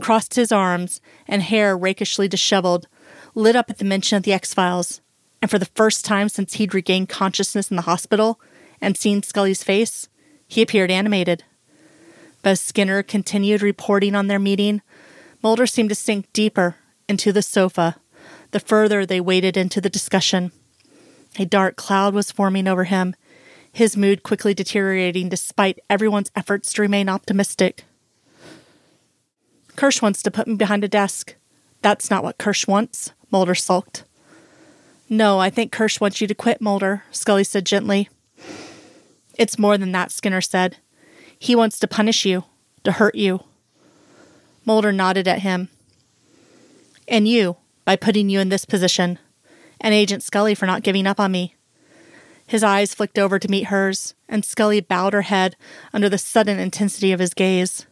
crossed 0.00 0.34
his 0.34 0.52
arms 0.52 1.00
and 1.26 1.42
hair 1.42 1.76
rakishly 1.76 2.28
disheveled, 2.28 2.86
lit 3.34 3.56
up 3.56 3.70
at 3.70 3.78
the 3.78 3.84
mention 3.84 4.16
of 4.16 4.22
the 4.22 4.32
X 4.32 4.54
Files, 4.54 5.00
and 5.42 5.50
for 5.50 5.58
the 5.58 5.66
first 5.66 6.04
time 6.04 6.28
since 6.28 6.54
he'd 6.54 6.74
regained 6.74 7.08
consciousness 7.08 7.70
in 7.70 7.76
the 7.76 7.82
hospital 7.82 8.40
and 8.80 8.96
seen 8.96 9.22
Scully's 9.22 9.62
face, 9.62 10.08
he 10.46 10.62
appeared 10.62 10.90
animated. 10.90 11.44
But 12.42 12.50
as 12.50 12.60
Skinner 12.60 13.02
continued 13.02 13.62
reporting 13.62 14.14
on 14.14 14.26
their 14.26 14.38
meeting, 14.38 14.82
Mulder 15.44 15.66
seemed 15.66 15.90
to 15.90 15.94
sink 15.94 16.32
deeper 16.32 16.76
into 17.06 17.30
the 17.30 17.42
sofa 17.42 17.96
the 18.52 18.60
further 18.60 19.04
they 19.04 19.20
waded 19.20 19.56
into 19.56 19.80
the 19.80 19.90
discussion. 19.90 20.52
A 21.38 21.44
dark 21.44 21.76
cloud 21.76 22.14
was 22.14 22.32
forming 22.32 22.66
over 22.66 22.84
him, 22.84 23.14
his 23.70 23.96
mood 23.96 24.22
quickly 24.22 24.54
deteriorating 24.54 25.28
despite 25.28 25.80
everyone's 25.90 26.30
efforts 26.34 26.72
to 26.72 26.82
remain 26.82 27.08
optimistic. 27.10 27.84
Kersh 29.76 30.00
wants 30.00 30.22
to 30.22 30.30
put 30.30 30.46
me 30.46 30.54
behind 30.54 30.82
a 30.82 30.88
desk. 30.88 31.34
That's 31.82 32.10
not 32.10 32.24
what 32.24 32.38
Kersh 32.38 32.66
wants, 32.66 33.12
Mulder 33.30 33.54
sulked. 33.54 34.04
No, 35.10 35.40
I 35.40 35.50
think 35.50 35.72
Kersh 35.72 36.00
wants 36.00 36.20
you 36.20 36.26
to 36.26 36.34
quit, 36.34 36.62
Mulder, 36.62 37.02
Scully 37.10 37.44
said 37.44 37.66
gently. 37.66 38.08
It's 39.34 39.58
more 39.58 39.76
than 39.76 39.92
that, 39.92 40.12
Skinner 40.12 40.40
said. 40.40 40.78
He 41.38 41.54
wants 41.54 41.78
to 41.80 41.88
punish 41.88 42.24
you, 42.24 42.44
to 42.84 42.92
hurt 42.92 43.16
you. 43.16 43.40
Mulder 44.64 44.92
nodded 44.92 45.28
at 45.28 45.40
him. 45.40 45.68
And 47.06 47.28
you, 47.28 47.56
by 47.84 47.96
putting 47.96 48.28
you 48.28 48.40
in 48.40 48.48
this 48.48 48.64
position, 48.64 49.18
and 49.80 49.92
Agent 49.92 50.22
Scully 50.22 50.54
for 50.54 50.66
not 50.66 50.82
giving 50.82 51.06
up 51.06 51.20
on 51.20 51.32
me. 51.32 51.54
His 52.46 52.62
eyes 52.62 52.94
flicked 52.94 53.18
over 53.18 53.38
to 53.38 53.50
meet 53.50 53.64
hers, 53.64 54.14
and 54.28 54.44
Scully 54.44 54.80
bowed 54.80 55.12
her 55.12 55.22
head 55.22 55.56
under 55.92 56.08
the 56.08 56.18
sudden 56.18 56.58
intensity 56.58 57.12
of 57.12 57.20
his 57.20 57.34
gaze. 57.34 57.86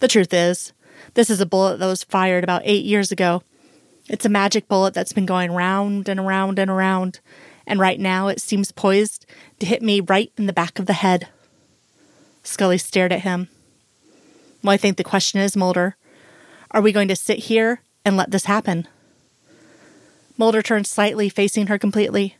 The 0.00 0.08
truth 0.08 0.32
is, 0.32 0.72
this 1.14 1.30
is 1.30 1.40
a 1.40 1.46
bullet 1.46 1.78
that 1.78 1.86
was 1.86 2.04
fired 2.04 2.44
about 2.44 2.62
eight 2.64 2.84
years 2.84 3.12
ago. 3.12 3.42
It's 4.08 4.24
a 4.24 4.30
magic 4.30 4.68
bullet 4.68 4.94
that's 4.94 5.12
been 5.12 5.26
going 5.26 5.52
round 5.52 6.08
and 6.08 6.18
around 6.18 6.58
and 6.58 6.70
around, 6.70 7.20
and 7.66 7.78
right 7.78 8.00
now 8.00 8.28
it 8.28 8.40
seems 8.40 8.72
poised 8.72 9.26
to 9.60 9.66
hit 9.66 9.82
me 9.82 10.00
right 10.00 10.32
in 10.36 10.46
the 10.46 10.52
back 10.52 10.78
of 10.78 10.86
the 10.86 10.94
head. 10.94 11.28
Scully 12.42 12.78
stared 12.78 13.12
at 13.12 13.20
him. 13.20 13.48
Well, 14.62 14.72
I 14.72 14.76
think 14.76 14.96
the 14.96 15.04
question 15.04 15.40
is, 15.40 15.56
Mulder, 15.56 15.96
are 16.70 16.82
we 16.82 16.92
going 16.92 17.08
to 17.08 17.16
sit 17.16 17.38
here 17.38 17.82
and 18.04 18.16
let 18.16 18.30
this 18.30 18.44
happen? 18.44 18.86
Mulder 20.38 20.62
turned 20.62 20.86
slightly, 20.86 21.28
facing 21.28 21.66
her 21.66 21.78
completely. 21.78 22.36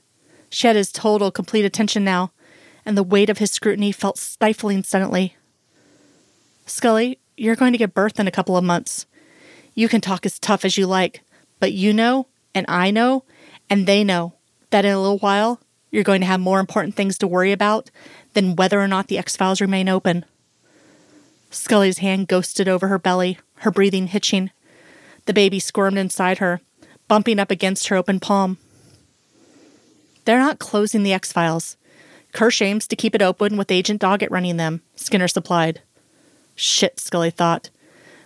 She 0.50 0.66
had 0.66 0.76
his 0.76 0.92
total, 0.92 1.30
complete 1.30 1.64
attention 1.64 2.04
now, 2.04 2.32
and 2.86 2.96
the 2.96 3.02
weight 3.02 3.30
of 3.30 3.38
his 3.38 3.50
scrutiny 3.50 3.92
felt 3.92 4.18
stifling 4.18 4.82
suddenly. 4.82 5.36
Scully, 6.66 7.18
you're 7.36 7.56
going 7.56 7.72
to 7.72 7.78
give 7.78 7.94
birth 7.94 8.20
in 8.20 8.28
a 8.28 8.32
couple 8.32 8.56
of 8.56 8.64
months. 8.64 9.06
You 9.74 9.88
can 9.88 10.00
talk 10.00 10.24
as 10.24 10.38
tough 10.38 10.64
as 10.64 10.76
you 10.76 10.86
like, 10.86 11.22
but 11.58 11.72
you 11.72 11.92
know, 11.92 12.26
and 12.54 12.66
I 12.68 12.90
know, 12.90 13.24
and 13.68 13.86
they 13.86 14.04
know 14.04 14.34
that 14.70 14.84
in 14.84 14.92
a 14.92 15.00
little 15.00 15.18
while 15.18 15.60
you're 15.90 16.04
going 16.04 16.20
to 16.20 16.26
have 16.26 16.40
more 16.40 16.60
important 16.60 16.94
things 16.94 17.18
to 17.18 17.26
worry 17.26 17.52
about 17.52 17.90
than 18.34 18.56
whether 18.56 18.80
or 18.80 18.88
not 18.88 19.08
the 19.08 19.18
X 19.18 19.36
Files 19.36 19.60
remain 19.60 19.88
open. 19.88 20.24
Scully's 21.52 21.98
hand 21.98 22.28
ghosted 22.28 22.66
over 22.66 22.88
her 22.88 22.98
belly, 22.98 23.38
her 23.56 23.70
breathing 23.70 24.08
hitching. 24.08 24.50
The 25.26 25.34
baby 25.34 25.60
squirmed 25.60 25.98
inside 25.98 26.38
her, 26.38 26.60
bumping 27.08 27.38
up 27.38 27.50
against 27.50 27.88
her 27.88 27.96
open 27.96 28.20
palm. 28.20 28.58
They're 30.24 30.38
not 30.38 30.58
closing 30.58 31.02
the 31.02 31.12
X 31.12 31.32
Files. 31.32 31.76
Kersh 32.32 32.62
aims 32.62 32.86
to 32.88 32.96
keep 32.96 33.14
it 33.14 33.22
open 33.22 33.56
with 33.56 33.70
Agent 33.70 34.00
Doggett 34.00 34.30
running 34.30 34.56
them, 34.56 34.80
Skinner 34.96 35.28
supplied. 35.28 35.82
Shit, 36.54 36.98
Scully 36.98 37.30
thought, 37.30 37.68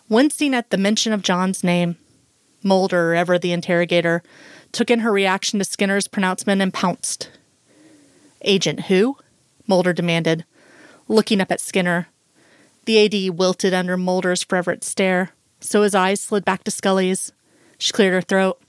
wincing 0.09 0.55
at 0.55 0.71
the 0.71 0.79
mention 0.79 1.13
of 1.13 1.23
John's 1.23 1.65
name. 1.65 1.97
Mulder, 2.63 3.15
ever 3.15 3.39
the 3.39 3.53
interrogator, 3.53 4.23
took 4.71 4.91
in 4.91 5.01
her 5.01 5.11
reaction 5.11 5.59
to 5.59 5.65
Skinner's 5.65 6.07
pronouncement 6.07 6.63
and 6.63 6.73
pounced. 6.73 7.31
Agent 8.43 8.83
who? 8.83 9.17
Mulder 9.67 9.93
demanded, 9.93 10.45
looking 11.09 11.41
up 11.41 11.51
at 11.51 11.61
Skinner. 11.61 12.09
The 12.87 13.05
AD 13.05 13.37
wilted 13.37 13.75
under 13.75 13.97
Mulder's 13.97 14.45
fervent 14.45 14.85
stare, 14.85 15.31
so 15.61 15.83
his 15.83 15.95
eyes 15.95 16.21
slid 16.21 16.45
back 16.45 16.63
to 16.65 16.71
Scully's. 16.71 17.33
She 17.79 17.93
cleared 17.93 18.15
her 18.15 18.21
throat. 18.23 18.61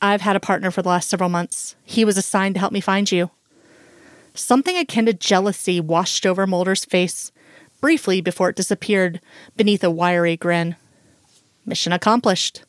I've 0.00 0.20
had 0.20 0.36
a 0.36 0.40
partner 0.40 0.70
for 0.70 0.82
the 0.82 0.88
last 0.88 1.10
several 1.10 1.28
months. 1.28 1.74
He 1.84 2.04
was 2.04 2.16
assigned 2.16 2.54
to 2.54 2.60
help 2.60 2.72
me 2.72 2.80
find 2.80 3.10
you. 3.10 3.30
Something 4.34 4.76
akin 4.76 5.06
to 5.06 5.12
jealousy 5.12 5.80
washed 5.80 6.24
over 6.24 6.46
Mulder's 6.46 6.84
face, 6.84 7.32
briefly 7.80 8.20
before 8.20 8.50
it 8.50 8.56
disappeared 8.56 9.20
beneath 9.56 9.82
a 9.82 9.90
wiry 9.90 10.36
grin. 10.36 10.76
Mission 11.64 11.92
accomplished. 11.92 12.62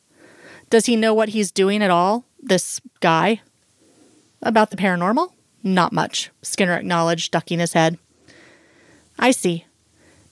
Does 0.68 0.86
he 0.86 0.96
know 0.96 1.14
what 1.14 1.30
he's 1.30 1.52
doing 1.52 1.80
at 1.82 1.90
all, 1.90 2.24
this 2.42 2.80
guy? 3.00 3.40
About 4.42 4.70
the 4.70 4.76
paranormal? 4.76 5.30
Not 5.62 5.92
much, 5.92 6.30
Skinner 6.42 6.74
acknowledged, 6.74 7.30
ducking 7.30 7.60
his 7.60 7.74
head. 7.74 7.98
I 9.16 9.30
see. 9.30 9.64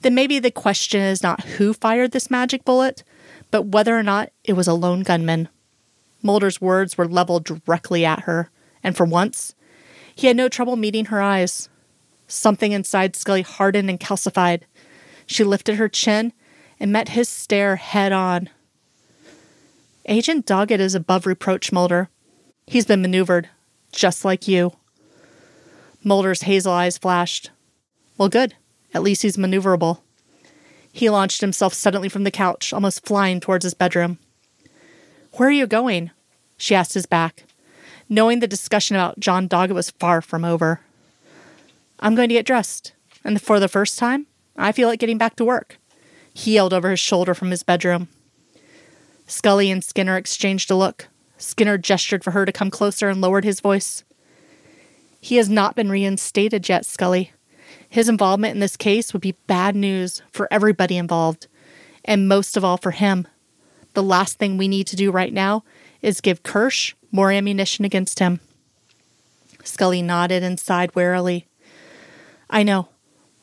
Then 0.01 0.15
maybe 0.15 0.39
the 0.39 0.51
question 0.51 1.01
is 1.01 1.23
not 1.23 1.45
who 1.45 1.73
fired 1.73 2.13
this 2.13 2.31
magic 2.31 2.65
bullet, 2.65 3.03
but 3.51 3.63
whether 3.67 3.97
or 3.97 4.03
not 4.03 4.31
it 4.45 4.55
was 4.55 4.69
a 4.69 4.75
lone 4.75 5.03
gunman. 5.03 5.49
Mulder's 6.23 6.61
words 6.61 6.99
were 6.99 7.09
leveled 7.09 7.45
directly 7.45 8.05
at 8.05 8.21
her, 8.21 8.51
and 8.83 8.97
for 8.97 9.05
once, 9.05 9.55
he 10.15 10.27
had 10.27 10.37
no 10.37 10.49
trouble 10.49 10.77
meeting 10.77 11.07
her 11.07 11.21
eyes. 11.21 11.69
Something 12.27 12.73
inside 12.73 13.15
Scully 13.15 13.43
hardened 13.43 13.89
and 13.89 14.01
calcified. 14.01 14.63
She 15.27 15.45
lifted 15.45 15.77
her 15.77 15.89
chin 15.89 16.33
and 16.81 16.93
met 16.93 17.11
his 17.11 17.29
stare 17.29 17.77
head 17.77 18.13
on. 18.13 18.51
Agent 20.07 20.47
Doggett 20.47 20.81
is 20.81 20.95
above 20.95 21.27
reproach, 21.27 21.73
Mulder. 21.73 22.09
He's 22.67 22.87
been 22.87 23.03
maneuvered, 23.03 23.49
just 23.93 24.25
like 24.25 24.49
you. 24.49 24.73
Mulder's 26.03 26.43
hazel 26.43 26.73
eyes 26.73 26.99
flashed. 26.99 27.51
Well, 28.17 28.29
good. 28.29 28.55
At 28.95 29.03
least 29.03 29.23
he's 29.23 29.37
maneuverable. 29.37 30.01
He 30.93 31.11
launched 31.11 31.41
himself 31.41 31.75
suddenly 31.75 32.09
from 32.09 32.25
the 32.25 32.31
couch, 32.31 32.73
almost 32.73 33.05
flying 33.05 33.41
towards 33.41 33.65
his 33.65 33.75
bedroom. 33.75 34.19
Where 35.33 35.49
are 35.49 35.53
you 35.53 35.67
going? 35.67 36.11
She 36.57 36.75
asked 36.75 36.95
his 36.95 37.05
back, 37.05 37.45
knowing 38.09 38.41
the 38.41 38.47
discussion 38.47 38.97
about 38.97 39.21
John 39.21 39.49
Doggett 39.49 39.75
was 39.75 39.91
far 39.91 40.23
from 40.23 40.45
over. 40.45 40.81
I'm 42.01 42.15
going 42.15 42.31
to 42.31 42.35
get 42.35 42.47
dressed, 42.47 42.93
and 43.25 43.41
for 43.41 43.61
the 43.61 43.69
first 43.69 43.99
time, 43.99 44.27
I 44.57 44.73
feel 44.73 44.89
like 44.89 44.99
getting 44.99 45.19
back 45.19 45.37
to 45.37 45.45
work. 45.45 45.79
He 46.33 46.55
yelled 46.55 46.73
over 46.73 46.91
his 46.91 47.01
shoulder 47.01 47.35
from 47.35 47.51
his 47.51 47.63
bedroom. 47.63 48.09
Scully 49.27 49.71
and 49.71 49.83
Skinner 49.85 50.17
exchanged 50.17 50.71
a 50.71 50.77
look. 50.77 51.09
Skinner 51.37 51.77
gestured 51.77 52.25
for 52.25 52.31
her 52.31 52.47
to 52.47 52.53
come 52.53 52.71
closer 52.71 53.09
and 53.09 53.21
lowered 53.21 53.45
his 53.45 53.61
voice. 53.61 54.05
He 55.21 55.37
has 55.37 55.49
not 55.49 55.75
been 55.75 55.91
reinstated 55.91 56.69
yet, 56.69 56.87
Scully. 56.87 57.33
His 57.89 58.09
involvement 58.09 58.55
in 58.55 58.61
this 58.61 58.77
case 58.77 59.13
would 59.13 59.23
be 59.23 59.37
bad 59.47 59.77
news 59.77 60.23
for 60.33 60.49
everybody 60.51 60.97
involved, 60.97 61.47
and 62.05 62.29
most 62.29 62.57
of 62.57 62.65
all 62.65 62.77
for 62.77 62.91
him. 62.91 63.27
The 63.95 64.03
last 64.03 64.39
thing 64.39 64.57
we 64.57 64.69
need 64.69 64.87
to 64.89 64.97
do 64.97 65.11
right 65.11 65.33
now 65.33 65.65
is 66.03 66.21
give 66.21 66.43
Kersh 66.43 66.95
more 67.11 67.31
ammunition 67.31 67.85
against 67.85 68.19
him. 68.19 68.41
Scully 69.65 70.03
nodded 70.03 70.43
and 70.43 70.61
sighed 70.61 70.95
wearily. 70.95 71.47
I 72.49 72.63
know. 72.63 72.89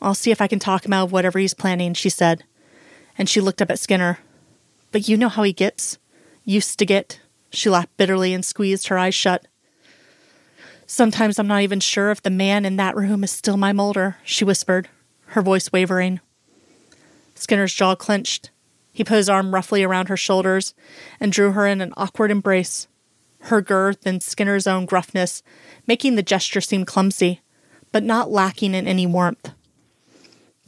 I'll 0.00 0.14
see 0.14 0.30
if 0.30 0.40
I 0.40 0.46
can 0.46 0.58
talk 0.58 0.84
him 0.84 0.92
out 0.92 1.04
of 1.04 1.12
whatever 1.12 1.38
he's 1.38 1.54
planning, 1.54 1.94
she 1.94 2.08
said. 2.08 2.44
And 3.18 3.28
she 3.28 3.40
looked 3.40 3.62
up 3.62 3.70
at 3.70 3.78
Skinner. 3.78 4.18
But 4.92 5.08
you 5.08 5.16
know 5.16 5.28
how 5.28 5.42
he 5.42 5.52
gets. 5.52 5.98
Used 6.44 6.78
to 6.78 6.86
get. 6.86 7.20
She 7.50 7.70
laughed 7.70 7.96
bitterly 7.96 8.34
and 8.34 8.44
squeezed 8.44 8.88
her 8.88 8.98
eyes 8.98 9.14
shut. 9.14 9.46
Sometimes 10.86 11.38
I'm 11.38 11.46
not 11.46 11.62
even 11.62 11.80
sure 11.80 12.10
if 12.10 12.22
the 12.22 12.30
man 12.30 12.64
in 12.64 12.76
that 12.76 12.96
room 12.96 13.24
is 13.24 13.30
still 13.30 13.56
my 13.56 13.72
Mulder, 13.72 14.16
she 14.24 14.44
whispered, 14.44 14.88
her 15.28 15.42
voice 15.42 15.72
wavering. 15.72 16.20
Skinner's 17.34 17.72
jaw 17.72 17.94
clenched. 17.94 18.50
He 18.92 19.02
put 19.02 19.16
his 19.16 19.28
arm 19.28 19.54
roughly 19.54 19.82
around 19.82 20.08
her 20.08 20.16
shoulders 20.16 20.74
and 21.18 21.32
drew 21.32 21.52
her 21.52 21.66
in 21.66 21.80
an 21.80 21.92
awkward 21.96 22.30
embrace, 22.30 22.86
her 23.44 23.60
girth 23.60 24.06
and 24.06 24.22
Skinner's 24.22 24.66
own 24.66 24.86
gruffness 24.86 25.42
making 25.86 26.14
the 26.14 26.22
gesture 26.22 26.60
seem 26.60 26.84
clumsy, 26.84 27.40
but 27.92 28.02
not 28.02 28.30
lacking 28.30 28.74
in 28.74 28.86
any 28.86 29.06
warmth. 29.06 29.52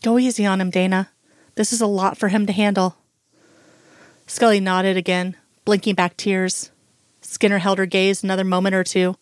Go 0.02 0.18
easy 0.18 0.44
on 0.44 0.60
him, 0.60 0.70
Dana. 0.70 1.10
This 1.54 1.72
is 1.72 1.80
a 1.80 1.86
lot 1.86 2.18
for 2.18 2.28
him 2.28 2.46
to 2.46 2.52
handle. 2.52 2.96
Scully 4.26 4.60
nodded 4.60 4.96
again, 4.96 5.36
blinking 5.64 5.94
back 5.94 6.16
tears. 6.16 6.70
Skinner 7.20 7.58
held 7.58 7.78
her 7.78 7.86
gaze 7.86 8.22
another 8.22 8.44
moment 8.44 8.74
or 8.74 8.84
two, 8.84 9.16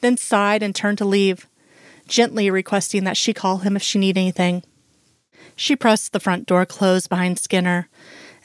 then 0.00 0.16
sighed 0.16 0.62
and 0.62 0.74
turned 0.74 0.98
to 0.98 1.04
leave, 1.04 1.46
gently 2.06 2.50
requesting 2.50 3.04
that 3.04 3.16
she 3.16 3.32
call 3.32 3.58
him 3.58 3.76
if 3.76 3.82
she 3.82 3.98
need 3.98 4.18
anything. 4.18 4.62
She 5.56 5.76
pressed 5.76 6.12
the 6.12 6.20
front 6.20 6.46
door 6.46 6.64
closed 6.66 7.08
behind 7.08 7.38
Skinner 7.38 7.88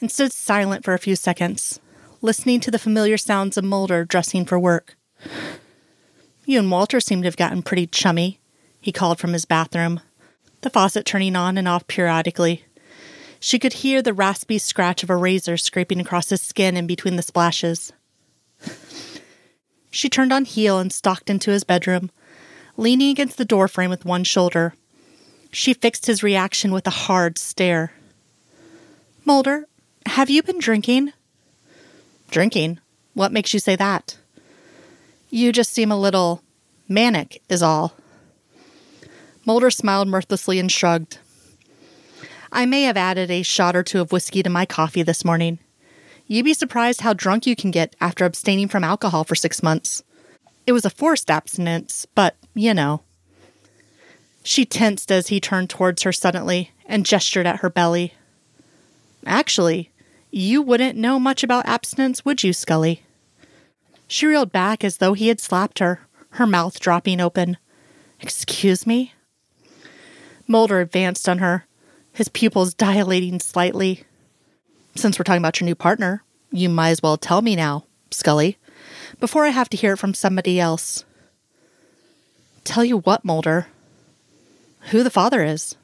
and 0.00 0.10
stood 0.10 0.32
silent 0.32 0.84
for 0.84 0.94
a 0.94 0.98
few 0.98 1.16
seconds, 1.16 1.80
listening 2.20 2.60
to 2.60 2.70
the 2.70 2.78
familiar 2.78 3.16
sounds 3.16 3.56
of 3.56 3.64
Mulder 3.64 4.04
dressing 4.04 4.44
for 4.44 4.58
work. 4.58 4.96
You 6.44 6.58
and 6.58 6.70
Walter 6.70 7.00
seem 7.00 7.22
to 7.22 7.26
have 7.26 7.36
gotten 7.36 7.62
pretty 7.62 7.86
chummy, 7.86 8.38
he 8.80 8.92
called 8.92 9.18
from 9.18 9.32
his 9.32 9.44
bathroom, 9.44 10.00
the 10.60 10.70
faucet 10.70 11.04
turning 11.04 11.34
on 11.34 11.58
and 11.58 11.66
off 11.66 11.86
periodically. 11.86 12.64
She 13.40 13.58
could 13.58 13.72
hear 13.74 14.00
the 14.00 14.14
raspy 14.14 14.58
scratch 14.58 15.02
of 15.02 15.10
a 15.10 15.16
razor 15.16 15.56
scraping 15.56 16.00
across 16.00 16.30
his 16.30 16.42
skin 16.42 16.76
in 16.76 16.86
between 16.86 17.16
the 17.16 17.22
splashes. 17.22 17.92
She 19.96 20.10
turned 20.10 20.30
on 20.30 20.44
heel 20.44 20.78
and 20.78 20.92
stalked 20.92 21.30
into 21.30 21.52
his 21.52 21.64
bedroom, 21.64 22.10
leaning 22.76 23.08
against 23.08 23.38
the 23.38 23.46
doorframe 23.46 23.88
with 23.88 24.04
one 24.04 24.24
shoulder. 24.24 24.74
She 25.50 25.72
fixed 25.72 26.04
his 26.04 26.22
reaction 26.22 26.70
with 26.70 26.86
a 26.86 26.90
hard 26.90 27.38
stare. 27.38 27.94
Mulder, 29.24 29.64
have 30.04 30.28
you 30.28 30.42
been 30.42 30.58
drinking? 30.58 31.14
Drinking? 32.30 32.78
What 33.14 33.32
makes 33.32 33.54
you 33.54 33.58
say 33.58 33.74
that? 33.74 34.18
You 35.30 35.50
just 35.50 35.72
seem 35.72 35.90
a 35.90 35.98
little 35.98 36.42
manic, 36.86 37.40
is 37.48 37.62
all. 37.62 37.96
Mulder 39.46 39.70
smiled 39.70 40.08
mirthlessly 40.08 40.58
and 40.58 40.70
shrugged. 40.70 41.20
I 42.52 42.66
may 42.66 42.82
have 42.82 42.98
added 42.98 43.30
a 43.30 43.40
shot 43.40 43.74
or 43.74 43.82
two 43.82 44.02
of 44.02 44.12
whiskey 44.12 44.42
to 44.42 44.50
my 44.50 44.66
coffee 44.66 45.02
this 45.02 45.24
morning. 45.24 45.58
You'd 46.26 46.44
be 46.44 46.54
surprised 46.54 47.02
how 47.02 47.12
drunk 47.12 47.46
you 47.46 47.54
can 47.54 47.70
get 47.70 47.94
after 48.00 48.24
abstaining 48.24 48.68
from 48.68 48.82
alcohol 48.82 49.24
for 49.24 49.34
six 49.34 49.62
months. 49.62 50.02
It 50.66 50.72
was 50.72 50.84
a 50.84 50.90
forced 50.90 51.30
abstinence, 51.30 52.06
but, 52.14 52.36
you 52.54 52.74
know. 52.74 53.02
She 54.42 54.64
tensed 54.64 55.12
as 55.12 55.28
he 55.28 55.40
turned 55.40 55.70
towards 55.70 56.02
her 56.02 56.12
suddenly 56.12 56.72
and 56.86 57.06
gestured 57.06 57.46
at 57.46 57.60
her 57.60 57.70
belly. 57.70 58.14
Actually, 59.24 59.90
you 60.30 60.62
wouldn't 60.62 60.98
know 60.98 61.18
much 61.18 61.42
about 61.42 61.66
abstinence, 61.66 62.24
would 62.24 62.42
you, 62.42 62.52
Scully? 62.52 63.02
She 64.08 64.26
reeled 64.26 64.52
back 64.52 64.84
as 64.84 64.98
though 64.98 65.14
he 65.14 65.28
had 65.28 65.40
slapped 65.40 65.78
her, 65.78 66.06
her 66.30 66.46
mouth 66.46 66.78
dropping 66.80 67.20
open. 67.20 67.56
Excuse 68.20 68.86
me? 68.86 69.14
Mulder 70.48 70.80
advanced 70.80 71.28
on 71.28 71.38
her, 71.38 71.66
his 72.12 72.28
pupils 72.28 72.74
dilating 72.74 73.40
slightly. 73.40 74.04
Since 74.96 75.18
we're 75.18 75.24
talking 75.24 75.42
about 75.42 75.60
your 75.60 75.66
new 75.66 75.74
partner, 75.74 76.22
you 76.50 76.70
might 76.70 76.88
as 76.88 77.02
well 77.02 77.18
tell 77.18 77.42
me 77.42 77.54
now, 77.54 77.84
Scully, 78.10 78.56
before 79.20 79.44
I 79.44 79.50
have 79.50 79.68
to 79.70 79.76
hear 79.76 79.92
it 79.92 79.98
from 79.98 80.14
somebody 80.14 80.58
else. 80.58 81.04
Tell 82.64 82.82
you 82.82 82.98
what, 82.98 83.22
Mulder. 83.22 83.66
Who 84.90 85.02
the 85.02 85.10
father 85.10 85.44
is. 85.44 85.76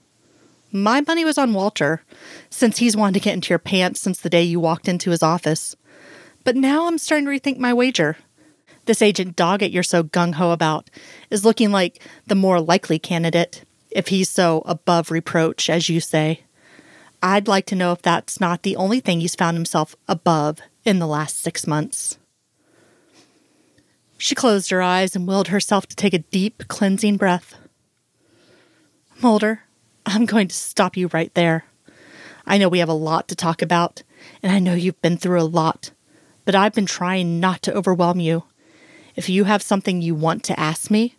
My 0.72 1.02
money 1.02 1.26
was 1.26 1.36
on 1.36 1.52
Walter, 1.52 2.02
since 2.48 2.78
he's 2.78 2.96
wanted 2.96 3.12
to 3.14 3.24
get 3.24 3.34
into 3.34 3.50
your 3.50 3.58
pants 3.58 4.00
since 4.00 4.18
the 4.18 4.30
day 4.30 4.42
you 4.42 4.58
walked 4.58 4.88
into 4.88 5.10
his 5.10 5.22
office. 5.22 5.76
But 6.42 6.56
now 6.56 6.86
I'm 6.86 6.96
starting 6.96 7.26
to 7.26 7.30
rethink 7.30 7.58
my 7.58 7.74
wager. 7.74 8.16
This 8.86 9.02
agent 9.02 9.36
Doggett 9.36 9.72
you're 9.72 9.82
so 9.82 10.02
gung 10.02 10.34
ho 10.34 10.52
about 10.52 10.88
is 11.28 11.44
looking 11.44 11.70
like 11.70 12.02
the 12.26 12.34
more 12.34 12.60
likely 12.60 12.98
candidate, 12.98 13.62
if 13.90 14.08
he's 14.08 14.30
so 14.30 14.62
above 14.64 15.10
reproach, 15.10 15.68
as 15.68 15.90
you 15.90 16.00
say. 16.00 16.44
I'd 17.22 17.46
like 17.46 17.66
to 17.66 17.76
know 17.76 17.92
if 17.92 18.02
that's 18.02 18.40
not 18.40 18.62
the 18.62 18.74
only 18.74 18.98
thing 18.98 19.20
he's 19.20 19.36
found 19.36 19.56
himself 19.56 19.94
above 20.08 20.58
in 20.84 20.98
the 20.98 21.06
last 21.06 21.40
six 21.40 21.66
months. 21.66 22.18
She 24.18 24.34
closed 24.34 24.70
her 24.70 24.82
eyes 24.82 25.14
and 25.14 25.26
willed 25.26 25.48
herself 25.48 25.86
to 25.86 25.96
take 25.96 26.14
a 26.14 26.18
deep, 26.18 26.64
cleansing 26.68 27.16
breath. 27.16 27.54
Mulder, 29.20 29.62
I'm 30.04 30.26
going 30.26 30.48
to 30.48 30.54
stop 30.54 30.96
you 30.96 31.08
right 31.12 31.32
there. 31.34 31.64
I 32.44 32.58
know 32.58 32.68
we 32.68 32.80
have 32.80 32.88
a 32.88 32.92
lot 32.92 33.28
to 33.28 33.36
talk 33.36 33.62
about, 33.62 34.02
and 34.42 34.50
I 34.50 34.58
know 34.58 34.74
you've 34.74 35.00
been 35.00 35.16
through 35.16 35.40
a 35.40 35.44
lot, 35.44 35.92
but 36.44 36.56
I've 36.56 36.74
been 36.74 36.86
trying 36.86 37.38
not 37.38 37.62
to 37.62 37.74
overwhelm 37.74 38.18
you. 38.18 38.44
If 39.14 39.28
you 39.28 39.44
have 39.44 39.62
something 39.62 40.02
you 40.02 40.14
want 40.14 40.42
to 40.44 40.58
ask 40.58 40.90
me, 40.90 41.16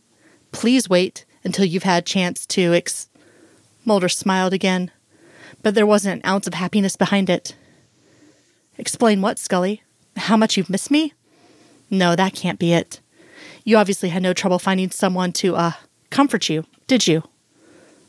please 0.51 0.89
wait 0.89 1.23
until 1.45 1.65
you've 1.65 1.83
had 1.83 2.03
a 2.03 2.05
chance 2.05 2.45
to 2.47 2.73
ex. 2.73 3.07
Mulder 3.85 4.09
smiled 4.09 4.53
again, 4.53 4.91
but 5.61 5.75
there 5.75 5.85
wasn't 5.85 6.23
an 6.23 6.29
ounce 6.29 6.47
of 6.47 6.53
happiness 6.53 6.95
behind 6.95 7.29
it. 7.29 7.55
Explain 8.77 9.21
what, 9.21 9.39
Scully? 9.39 9.83
How 10.17 10.37
much 10.37 10.57
you've 10.57 10.69
missed 10.69 10.91
me? 10.91 11.13
No, 11.89 12.15
that 12.15 12.33
can't 12.33 12.59
be 12.59 12.73
it. 12.73 12.99
You 13.63 13.77
obviously 13.77 14.09
had 14.09 14.23
no 14.23 14.33
trouble 14.33 14.59
finding 14.59 14.89
someone 14.91 15.31
to, 15.33 15.55
uh, 15.55 15.71
comfort 16.09 16.49
you, 16.49 16.65
did 16.87 17.07
you? 17.07 17.23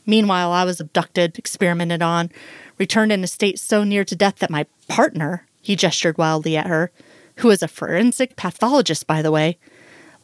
Meanwhile, 0.06 0.52
I 0.52 0.64
was 0.64 0.80
abducted, 0.80 1.38
experimented 1.38 2.02
on, 2.02 2.30
returned 2.78 3.12
in 3.12 3.24
a 3.24 3.28
state 3.28 3.58
so 3.58 3.84
near 3.84 4.04
to 4.04 4.16
death 4.16 4.36
that 4.36 4.50
my 4.50 4.66
partner, 4.88 5.46
he 5.62 5.76
gestured 5.76 6.18
wildly 6.18 6.56
at 6.56 6.66
her, 6.66 6.90
who 7.36 7.50
is 7.50 7.62
a 7.62 7.68
forensic 7.68 8.36
pathologist, 8.36 9.06
by 9.06 9.22
the 9.22 9.30
way, 9.30 9.58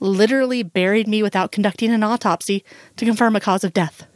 literally 0.00 0.62
buried 0.62 1.08
me 1.08 1.22
without 1.22 1.52
conducting 1.52 1.90
an 1.90 2.02
autopsy 2.02 2.64
to 2.96 3.04
confirm 3.04 3.36
a 3.36 3.40
cause 3.40 3.64
of 3.64 3.72
death. 3.72 4.06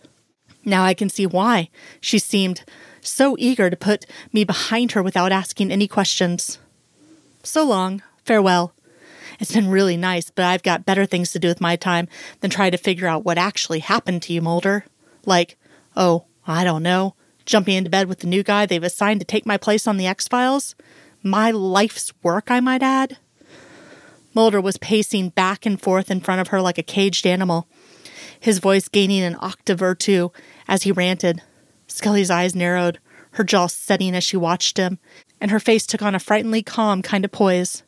Now 0.64 0.84
I 0.84 0.94
can 0.94 1.10
see 1.10 1.26
why 1.26 1.68
she 2.00 2.18
seemed 2.18 2.64
so 3.06 3.36
eager 3.38 3.70
to 3.70 3.76
put 3.76 4.06
me 4.32 4.44
behind 4.44 4.92
her 4.92 5.02
without 5.02 5.32
asking 5.32 5.70
any 5.70 5.88
questions. 5.88 6.58
So 7.42 7.64
long. 7.64 8.02
Farewell. 8.24 8.72
It's 9.38 9.52
been 9.52 9.68
really 9.68 9.96
nice, 9.96 10.30
but 10.30 10.44
I've 10.44 10.62
got 10.62 10.86
better 10.86 11.06
things 11.06 11.32
to 11.32 11.38
do 11.38 11.48
with 11.48 11.60
my 11.60 11.76
time 11.76 12.08
than 12.40 12.50
try 12.50 12.70
to 12.70 12.78
figure 12.78 13.06
out 13.06 13.24
what 13.24 13.38
actually 13.38 13.80
happened 13.80 14.22
to 14.22 14.32
you, 14.32 14.40
Mulder. 14.40 14.84
Like, 15.26 15.56
oh, 15.96 16.24
I 16.46 16.64
don't 16.64 16.82
know, 16.82 17.14
jumping 17.44 17.76
into 17.76 17.90
bed 17.90 18.08
with 18.08 18.20
the 18.20 18.26
new 18.26 18.42
guy 18.42 18.66
they've 18.66 18.82
assigned 18.82 19.20
to 19.20 19.26
take 19.26 19.46
my 19.46 19.56
place 19.56 19.86
on 19.86 19.96
the 19.96 20.06
X 20.06 20.28
Files? 20.28 20.74
My 21.22 21.50
life's 21.50 22.12
work, 22.22 22.50
I 22.50 22.60
might 22.60 22.82
add. 22.82 23.18
Mulder 24.34 24.60
was 24.60 24.78
pacing 24.78 25.30
back 25.30 25.64
and 25.64 25.80
forth 25.80 26.10
in 26.10 26.20
front 26.20 26.40
of 26.40 26.48
her 26.48 26.60
like 26.60 26.78
a 26.78 26.82
caged 26.82 27.26
animal, 27.26 27.66
his 28.38 28.58
voice 28.58 28.88
gaining 28.88 29.22
an 29.22 29.36
octave 29.40 29.82
or 29.82 29.94
two 29.94 30.32
as 30.68 30.82
he 30.82 30.92
ranted. 30.92 31.42
Scully's 31.86 32.30
eyes 32.30 32.54
narrowed, 32.54 32.98
her 33.32 33.44
jaw 33.44 33.66
setting 33.66 34.14
as 34.14 34.24
she 34.24 34.36
watched 34.36 34.76
him, 34.76 34.98
and 35.40 35.50
her 35.50 35.60
face 35.60 35.86
took 35.86 36.02
on 36.02 36.14
a 36.14 36.20
frighteningly 36.20 36.62
calm 36.62 37.02
kind 37.02 37.24
of 37.24 37.32
poise. 37.32 37.82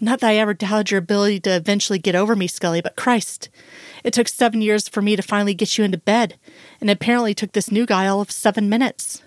Not 0.00 0.20
that 0.20 0.30
I 0.30 0.36
ever 0.36 0.54
doubted 0.54 0.90
your 0.90 0.98
ability 0.98 1.40
to 1.40 1.56
eventually 1.56 1.98
get 1.98 2.14
over 2.14 2.34
me, 2.34 2.46
Scully, 2.46 2.80
but 2.80 2.96
Christ, 2.96 3.50
it 4.02 4.14
took 4.14 4.28
seven 4.28 4.62
years 4.62 4.88
for 4.88 5.02
me 5.02 5.14
to 5.14 5.22
finally 5.22 5.52
get 5.52 5.76
you 5.76 5.84
into 5.84 5.98
bed, 5.98 6.38
and 6.80 6.88
apparently 6.90 7.34
took 7.34 7.52
this 7.52 7.70
new 7.70 7.84
guy 7.84 8.06
all 8.06 8.20
of 8.20 8.30
seven 8.30 8.68
minutes. 8.68 9.22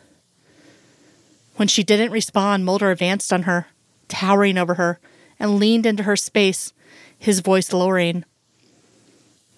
When 1.57 1.67
she 1.67 1.83
didn't 1.83 2.11
respond, 2.11 2.65
Mulder 2.65 2.89
advanced 2.89 3.31
on 3.31 3.43
her, 3.43 3.67
towering 4.07 4.57
over 4.57 4.75
her, 4.75 4.99
and 5.39 5.59
leaned 5.59 5.85
into 5.85 6.03
her 6.03 6.15
space, 6.15 6.73
his 7.17 7.41
voice 7.41 7.71
lowering. 7.71 8.25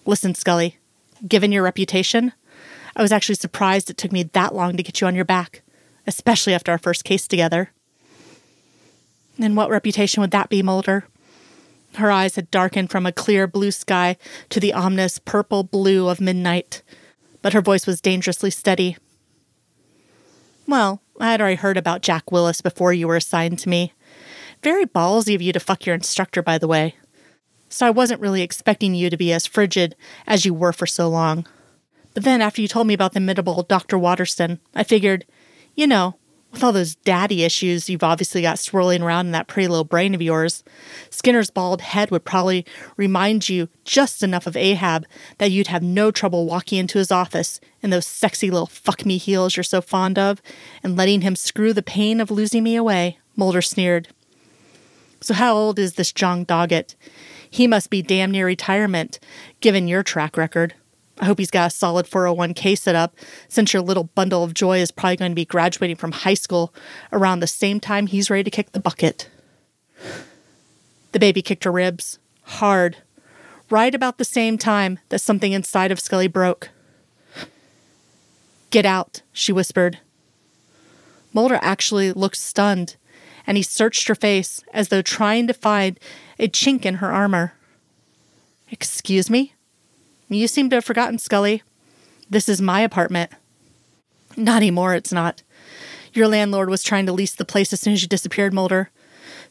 Listen, 0.04 0.34
Scully, 0.34 0.76
given 1.26 1.52
your 1.52 1.62
reputation, 1.62 2.32
I 2.96 3.02
was 3.02 3.12
actually 3.12 3.34
surprised 3.34 3.90
it 3.90 3.98
took 3.98 4.10
me 4.10 4.22
that 4.22 4.54
long 4.54 4.76
to 4.76 4.82
get 4.82 5.00
you 5.00 5.06
on 5.06 5.14
your 5.14 5.26
back, 5.26 5.60
especially 6.06 6.54
after 6.54 6.72
our 6.72 6.78
first 6.78 7.04
case 7.04 7.28
together. 7.28 7.70
And 9.38 9.54
what 9.54 9.68
reputation 9.68 10.22
would 10.22 10.30
that 10.30 10.48
be, 10.48 10.62
Mulder? 10.62 11.04
Her 11.96 12.10
eyes 12.10 12.36
had 12.36 12.50
darkened 12.50 12.90
from 12.90 13.04
a 13.04 13.12
clear 13.12 13.46
blue 13.46 13.70
sky 13.70 14.16
to 14.48 14.60
the 14.60 14.72
ominous 14.72 15.18
purple 15.18 15.62
blue 15.62 16.08
of 16.08 16.22
midnight, 16.22 16.82
but 17.42 17.52
her 17.52 17.60
voice 17.60 17.86
was 17.86 18.00
dangerously 18.00 18.50
steady. 18.50 18.96
Well, 20.66 21.02
I 21.20 21.30
had 21.30 21.40
already 21.40 21.56
heard 21.56 21.76
about 21.76 22.02
Jack 22.02 22.32
Willis 22.32 22.62
before 22.62 22.94
you 22.94 23.08
were 23.08 23.16
assigned 23.16 23.58
to 23.60 23.68
me. 23.68 23.92
Very 24.62 24.86
ballsy 24.86 25.34
of 25.34 25.42
you 25.42 25.52
to 25.52 25.60
fuck 25.60 25.84
your 25.84 25.94
instructor, 25.94 26.42
by 26.42 26.56
the 26.56 26.68
way. 26.68 26.94
So 27.68 27.86
I 27.86 27.90
wasn't 27.90 28.22
really 28.22 28.42
expecting 28.42 28.94
you 28.94 29.10
to 29.10 29.16
be 29.18 29.32
as 29.34 29.46
frigid 29.46 29.96
as 30.26 30.46
you 30.46 30.54
were 30.54 30.72
for 30.72 30.86
so 30.86 31.08
long. 31.08 31.46
But 32.16 32.24
then 32.24 32.40
after 32.40 32.62
you 32.62 32.66
told 32.66 32.86
me 32.86 32.94
about 32.94 33.12
the 33.12 33.18
imitable 33.18 33.62
Dr. 33.62 33.98
Waterston, 33.98 34.58
I 34.74 34.84
figured, 34.84 35.26
you 35.74 35.86
know, 35.86 36.14
With 36.50 36.64
all 36.64 36.72
those 36.72 36.94
daddy 36.94 37.44
issues 37.44 37.90
you've 37.90 38.02
obviously 38.02 38.40
got 38.40 38.58
swirling 38.58 39.02
around 39.02 39.26
in 39.26 39.32
that 39.32 39.48
pretty 39.48 39.68
little 39.68 39.84
brain 39.84 40.14
of 40.14 40.22
yours, 40.22 40.64
Skinner's 41.10 41.50
bald 41.50 41.82
head 41.82 42.10
would 42.10 42.24
probably 42.24 42.64
remind 42.96 43.50
you 43.50 43.68
just 43.84 44.22
enough 44.22 44.46
of 44.46 44.56
Ahab 44.56 45.04
that 45.36 45.50
you'd 45.50 45.66
have 45.66 45.82
no 45.82 46.10
trouble 46.10 46.46
walking 46.46 46.78
into 46.78 46.96
his 46.96 47.12
office 47.12 47.60
in 47.82 47.90
those 47.90 48.06
sexy 48.06 48.50
little 48.50 48.64
fuck 48.64 49.04
me 49.04 49.18
heels 49.18 49.54
you're 49.54 49.64
so 49.64 49.82
fond 49.82 50.18
of 50.18 50.40
and 50.82 50.96
letting 50.96 51.20
him 51.20 51.36
screw 51.36 51.74
the 51.74 51.82
pain 51.82 52.18
of 52.18 52.30
losing 52.30 52.62
me 52.62 52.76
away, 52.76 53.18
Mulder 53.36 53.60
sneered. 53.60 54.08
So, 55.20 55.34
how 55.34 55.54
old 55.54 55.78
is 55.78 55.96
this 55.96 56.12
John 56.12 56.46
Doggett? 56.46 56.94
He 57.50 57.66
must 57.66 57.90
be 57.90 58.00
damn 58.00 58.30
near 58.30 58.46
retirement, 58.46 59.18
given 59.60 59.86
your 59.86 60.02
track 60.02 60.38
record. 60.38 60.72
I 61.18 61.24
hope 61.24 61.38
he's 61.38 61.50
got 61.50 61.68
a 61.68 61.74
solid 61.74 62.06
401k 62.06 62.76
set 62.76 62.94
up, 62.94 63.14
since 63.48 63.72
your 63.72 63.82
little 63.82 64.04
bundle 64.04 64.44
of 64.44 64.54
joy 64.54 64.80
is 64.80 64.90
probably 64.90 65.16
going 65.16 65.32
to 65.32 65.36
be 65.36 65.46
graduating 65.46 65.96
from 65.96 66.12
high 66.12 66.34
school 66.34 66.74
around 67.12 67.40
the 67.40 67.46
same 67.46 67.80
time 67.80 68.06
he's 68.06 68.28
ready 68.28 68.44
to 68.44 68.50
kick 68.50 68.72
the 68.72 68.80
bucket. 68.80 69.30
The 71.12 71.18
baby 71.18 71.40
kicked 71.40 71.64
her 71.64 71.72
ribs, 71.72 72.18
hard, 72.42 72.98
right 73.70 73.94
about 73.94 74.18
the 74.18 74.24
same 74.24 74.58
time 74.58 74.98
that 75.08 75.20
something 75.20 75.52
inside 75.52 75.90
of 75.90 76.00
Scully 76.00 76.28
broke. 76.28 76.68
Get 78.70 78.84
out, 78.84 79.22
she 79.32 79.52
whispered. 79.52 79.98
Mulder 81.32 81.58
actually 81.62 82.12
looked 82.12 82.36
stunned, 82.36 82.96
and 83.46 83.56
he 83.56 83.62
searched 83.62 84.08
her 84.08 84.14
face 84.14 84.62
as 84.74 84.88
though 84.88 85.02
trying 85.02 85.46
to 85.46 85.54
find 85.54 85.98
a 86.38 86.48
chink 86.48 86.84
in 86.84 86.96
her 86.96 87.10
armor. 87.10 87.54
Excuse 88.70 89.30
me? 89.30 89.54
You 90.28 90.48
seem 90.48 90.70
to 90.70 90.76
have 90.76 90.84
forgotten, 90.84 91.18
Scully. 91.18 91.62
This 92.28 92.48
is 92.48 92.60
my 92.60 92.80
apartment. 92.80 93.30
Not 94.36 94.56
anymore, 94.56 94.94
it's 94.94 95.12
not. 95.12 95.42
Your 96.12 96.28
landlord 96.28 96.68
was 96.68 96.82
trying 96.82 97.06
to 97.06 97.12
lease 97.12 97.34
the 97.34 97.44
place 97.44 97.72
as 97.72 97.80
soon 97.80 97.92
as 97.92 98.02
you 98.02 98.08
disappeared, 98.08 98.52
Mulder. 98.52 98.90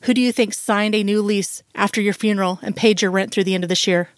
Who 0.02 0.14
do 0.14 0.22
you 0.22 0.32
think 0.32 0.54
signed 0.54 0.94
a 0.94 1.04
new 1.04 1.22
lease 1.22 1.64
after 1.74 2.02
your 2.02 2.14
funeral 2.14 2.60
and 2.62 2.76
paid 2.76 3.02
your 3.02 3.12
rent 3.12 3.32
through 3.32 3.46
the 3.46 3.56
end 3.56 3.64
of 3.64 3.70
this 3.70 3.88
year? 3.88 4.10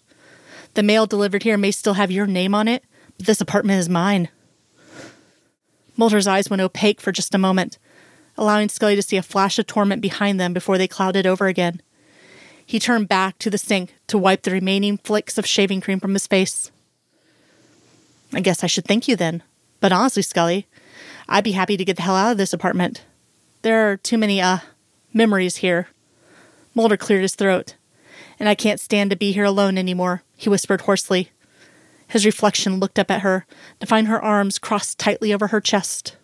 The 0.74 0.82
mail 0.82 1.06
delivered 1.06 1.44
here 1.44 1.56
may 1.56 1.70
still 1.70 1.94
have 1.94 2.10
your 2.10 2.26
name 2.26 2.54
on 2.54 2.68
it, 2.68 2.84
but 3.16 3.26
this 3.26 3.40
apartment 3.40 3.78
is 3.78 3.88
mine. 3.88 4.28
Mulder's 5.96 6.26
eyes 6.26 6.50
went 6.50 6.62
opaque 6.62 7.00
for 7.00 7.12
just 7.12 7.34
a 7.34 7.38
moment, 7.38 7.78
allowing 8.36 8.68
Scully 8.68 8.96
to 8.96 9.02
see 9.02 9.16
a 9.16 9.22
flash 9.22 9.58
of 9.58 9.66
torment 9.66 10.02
behind 10.02 10.38
them 10.38 10.52
before 10.52 10.78
they 10.78 10.88
clouded 10.88 11.26
over 11.26 11.46
again. 11.46 11.82
He 12.68 12.78
turned 12.78 13.08
back 13.08 13.38
to 13.38 13.48
the 13.48 13.56
sink 13.56 13.94
to 14.08 14.18
wipe 14.18 14.42
the 14.42 14.50
remaining 14.50 14.98
flicks 14.98 15.38
of 15.38 15.46
shaving 15.46 15.80
cream 15.80 16.00
from 16.00 16.12
his 16.12 16.26
face. 16.26 16.70
I 18.30 18.40
guess 18.40 18.62
I 18.62 18.66
should 18.66 18.84
thank 18.84 19.08
you 19.08 19.16
then. 19.16 19.42
But 19.80 19.90
honestly, 19.90 20.20
Scully, 20.20 20.66
I'd 21.30 21.44
be 21.44 21.52
happy 21.52 21.78
to 21.78 21.84
get 21.86 21.96
the 21.96 22.02
hell 22.02 22.14
out 22.14 22.32
of 22.32 22.36
this 22.36 22.52
apartment. 22.52 23.04
There 23.62 23.90
are 23.90 23.96
too 23.96 24.18
many, 24.18 24.42
uh, 24.42 24.58
memories 25.14 25.56
here. 25.56 25.88
Mulder 26.74 26.98
cleared 26.98 27.22
his 27.22 27.34
throat. 27.34 27.74
And 28.38 28.50
I 28.50 28.54
can't 28.54 28.80
stand 28.80 29.08
to 29.08 29.16
be 29.16 29.32
here 29.32 29.44
alone 29.44 29.78
anymore, 29.78 30.22
he 30.36 30.50
whispered 30.50 30.82
hoarsely. 30.82 31.30
His 32.08 32.26
reflection 32.26 32.78
looked 32.78 32.98
up 32.98 33.10
at 33.10 33.22
her 33.22 33.46
to 33.80 33.86
find 33.86 34.08
her 34.08 34.22
arms 34.22 34.58
crossed 34.58 34.98
tightly 34.98 35.32
over 35.32 35.46
her 35.46 35.62
chest. 35.62 36.16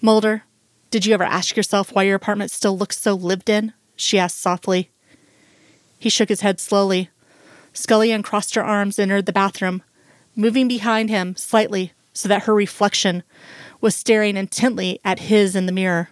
Mulder, 0.00 0.44
did 0.92 1.04
you 1.04 1.14
ever 1.14 1.24
ask 1.24 1.56
yourself 1.56 1.92
why 1.92 2.04
your 2.04 2.14
apartment 2.14 2.52
still 2.52 2.78
looks 2.78 2.96
so 2.96 3.14
lived 3.14 3.50
in? 3.50 3.72
She 3.98 4.18
asked 4.18 4.40
softly. 4.40 4.90
He 5.98 6.08
shook 6.08 6.28
his 6.28 6.40
head 6.40 6.60
slowly. 6.60 7.10
Scully 7.72 8.10
uncrossed 8.10 8.54
her 8.54 8.64
arms 8.64 8.98
and 8.98 9.10
entered 9.10 9.26
the 9.26 9.32
bathroom, 9.32 9.82
moving 10.34 10.68
behind 10.68 11.10
him 11.10 11.36
slightly 11.36 11.92
so 12.14 12.28
that 12.28 12.44
her 12.44 12.54
reflection 12.54 13.22
was 13.80 13.94
staring 13.94 14.36
intently 14.36 15.00
at 15.04 15.18
his 15.18 15.54
in 15.54 15.66
the 15.66 15.72
mirror. 15.72 16.10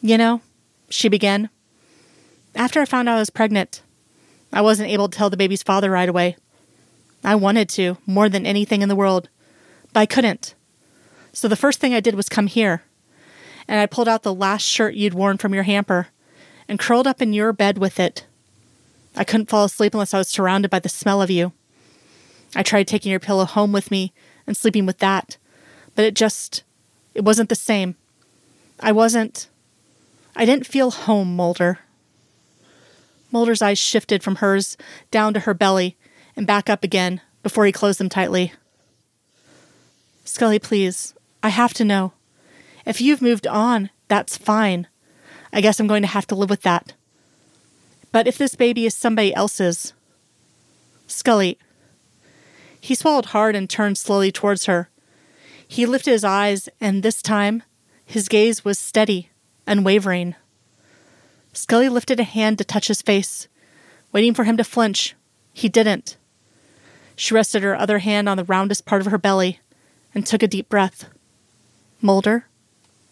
You 0.00 0.16
know, 0.16 0.42
she 0.88 1.08
began, 1.08 1.50
after 2.54 2.80
I 2.80 2.84
found 2.84 3.08
out 3.08 3.16
I 3.16 3.20
was 3.20 3.30
pregnant, 3.30 3.82
I 4.52 4.60
wasn't 4.60 4.90
able 4.90 5.08
to 5.08 5.16
tell 5.16 5.30
the 5.30 5.36
baby's 5.36 5.62
father 5.62 5.90
right 5.90 6.08
away. 6.08 6.36
I 7.24 7.34
wanted 7.34 7.68
to, 7.70 7.98
more 8.06 8.28
than 8.28 8.46
anything 8.46 8.82
in 8.82 8.88
the 8.88 8.96
world, 8.96 9.28
but 9.92 10.00
I 10.00 10.06
couldn't. 10.06 10.54
So 11.32 11.48
the 11.48 11.56
first 11.56 11.80
thing 11.80 11.92
I 11.92 12.00
did 12.00 12.14
was 12.14 12.28
come 12.28 12.46
here 12.46 12.82
and 13.68 13.80
I 13.80 13.86
pulled 13.86 14.08
out 14.08 14.22
the 14.22 14.34
last 14.34 14.62
shirt 14.62 14.94
you'd 14.94 15.14
worn 15.14 15.38
from 15.38 15.54
your 15.54 15.64
hamper 15.64 16.08
and 16.68 16.78
curled 16.78 17.06
up 17.06 17.22
in 17.22 17.32
your 17.32 17.52
bed 17.52 17.78
with 17.78 17.98
it. 18.00 18.26
I 19.16 19.24
couldn't 19.24 19.48
fall 19.48 19.64
asleep 19.64 19.94
unless 19.94 20.14
I 20.14 20.18
was 20.18 20.28
surrounded 20.28 20.70
by 20.70 20.78
the 20.78 20.88
smell 20.88 21.22
of 21.22 21.30
you. 21.30 21.52
I 22.54 22.62
tried 22.62 22.86
taking 22.86 23.10
your 23.10 23.20
pillow 23.20 23.44
home 23.44 23.72
with 23.72 23.90
me 23.90 24.12
and 24.46 24.56
sleeping 24.56 24.86
with 24.86 24.98
that, 24.98 25.36
but 25.94 26.04
it 26.04 26.14
just, 26.14 26.62
it 27.14 27.24
wasn't 27.24 27.48
the 27.48 27.54
same. 27.54 27.96
I 28.80 28.92
wasn't, 28.92 29.48
I 30.34 30.44
didn't 30.44 30.66
feel 30.66 30.90
home, 30.90 31.34
Mulder. 31.34 31.78
Mulder's 33.32 33.62
eyes 33.62 33.78
shifted 33.78 34.22
from 34.22 34.36
hers 34.36 34.76
down 35.10 35.34
to 35.34 35.40
her 35.40 35.54
belly 35.54 35.96
and 36.36 36.46
back 36.46 36.70
up 36.70 36.84
again 36.84 37.20
before 37.42 37.66
he 37.66 37.72
closed 37.72 37.98
them 37.98 38.08
tightly. 38.08 38.52
Scully, 40.24 40.58
please, 40.58 41.14
I 41.42 41.48
have 41.48 41.72
to 41.74 41.84
know. 41.84 42.12
If 42.86 43.00
you've 43.00 43.20
moved 43.20 43.46
on, 43.46 43.90
that's 44.08 44.38
fine. 44.38 44.86
I 45.52 45.60
guess 45.60 45.80
I'm 45.80 45.88
going 45.88 46.02
to 46.02 46.08
have 46.08 46.26
to 46.28 46.36
live 46.36 46.48
with 46.48 46.62
that. 46.62 46.94
But 48.12 48.28
if 48.28 48.38
this 48.38 48.54
baby 48.54 48.86
is 48.86 48.94
somebody 48.94 49.34
else's. 49.34 49.92
Scully. 51.06 51.58
He 52.80 52.94
swallowed 52.94 53.26
hard 53.26 53.56
and 53.56 53.68
turned 53.68 53.98
slowly 53.98 54.30
towards 54.30 54.66
her. 54.66 54.88
He 55.66 55.84
lifted 55.84 56.12
his 56.12 56.24
eyes, 56.24 56.68
and 56.80 57.02
this 57.02 57.20
time 57.20 57.64
his 58.04 58.28
gaze 58.28 58.64
was 58.64 58.78
steady, 58.78 59.30
unwavering. 59.66 60.36
Scully 61.52 61.88
lifted 61.88 62.20
a 62.20 62.24
hand 62.24 62.58
to 62.58 62.64
touch 62.64 62.86
his 62.86 63.02
face, 63.02 63.48
waiting 64.12 64.32
for 64.32 64.44
him 64.44 64.56
to 64.56 64.64
flinch. 64.64 65.16
He 65.52 65.68
didn't. 65.68 66.16
She 67.16 67.34
rested 67.34 67.62
her 67.64 67.74
other 67.74 67.98
hand 67.98 68.28
on 68.28 68.36
the 68.36 68.44
roundest 68.44 68.84
part 68.84 69.00
of 69.00 69.10
her 69.10 69.18
belly 69.18 69.58
and 70.14 70.24
took 70.24 70.42
a 70.42 70.48
deep 70.48 70.68
breath. 70.68 71.06
Mulder? 72.00 72.46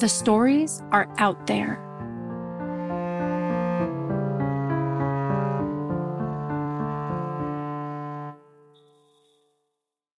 the 0.00 0.08
stories 0.08 0.82
are 0.92 1.06
out 1.18 1.46
there. 1.46 1.89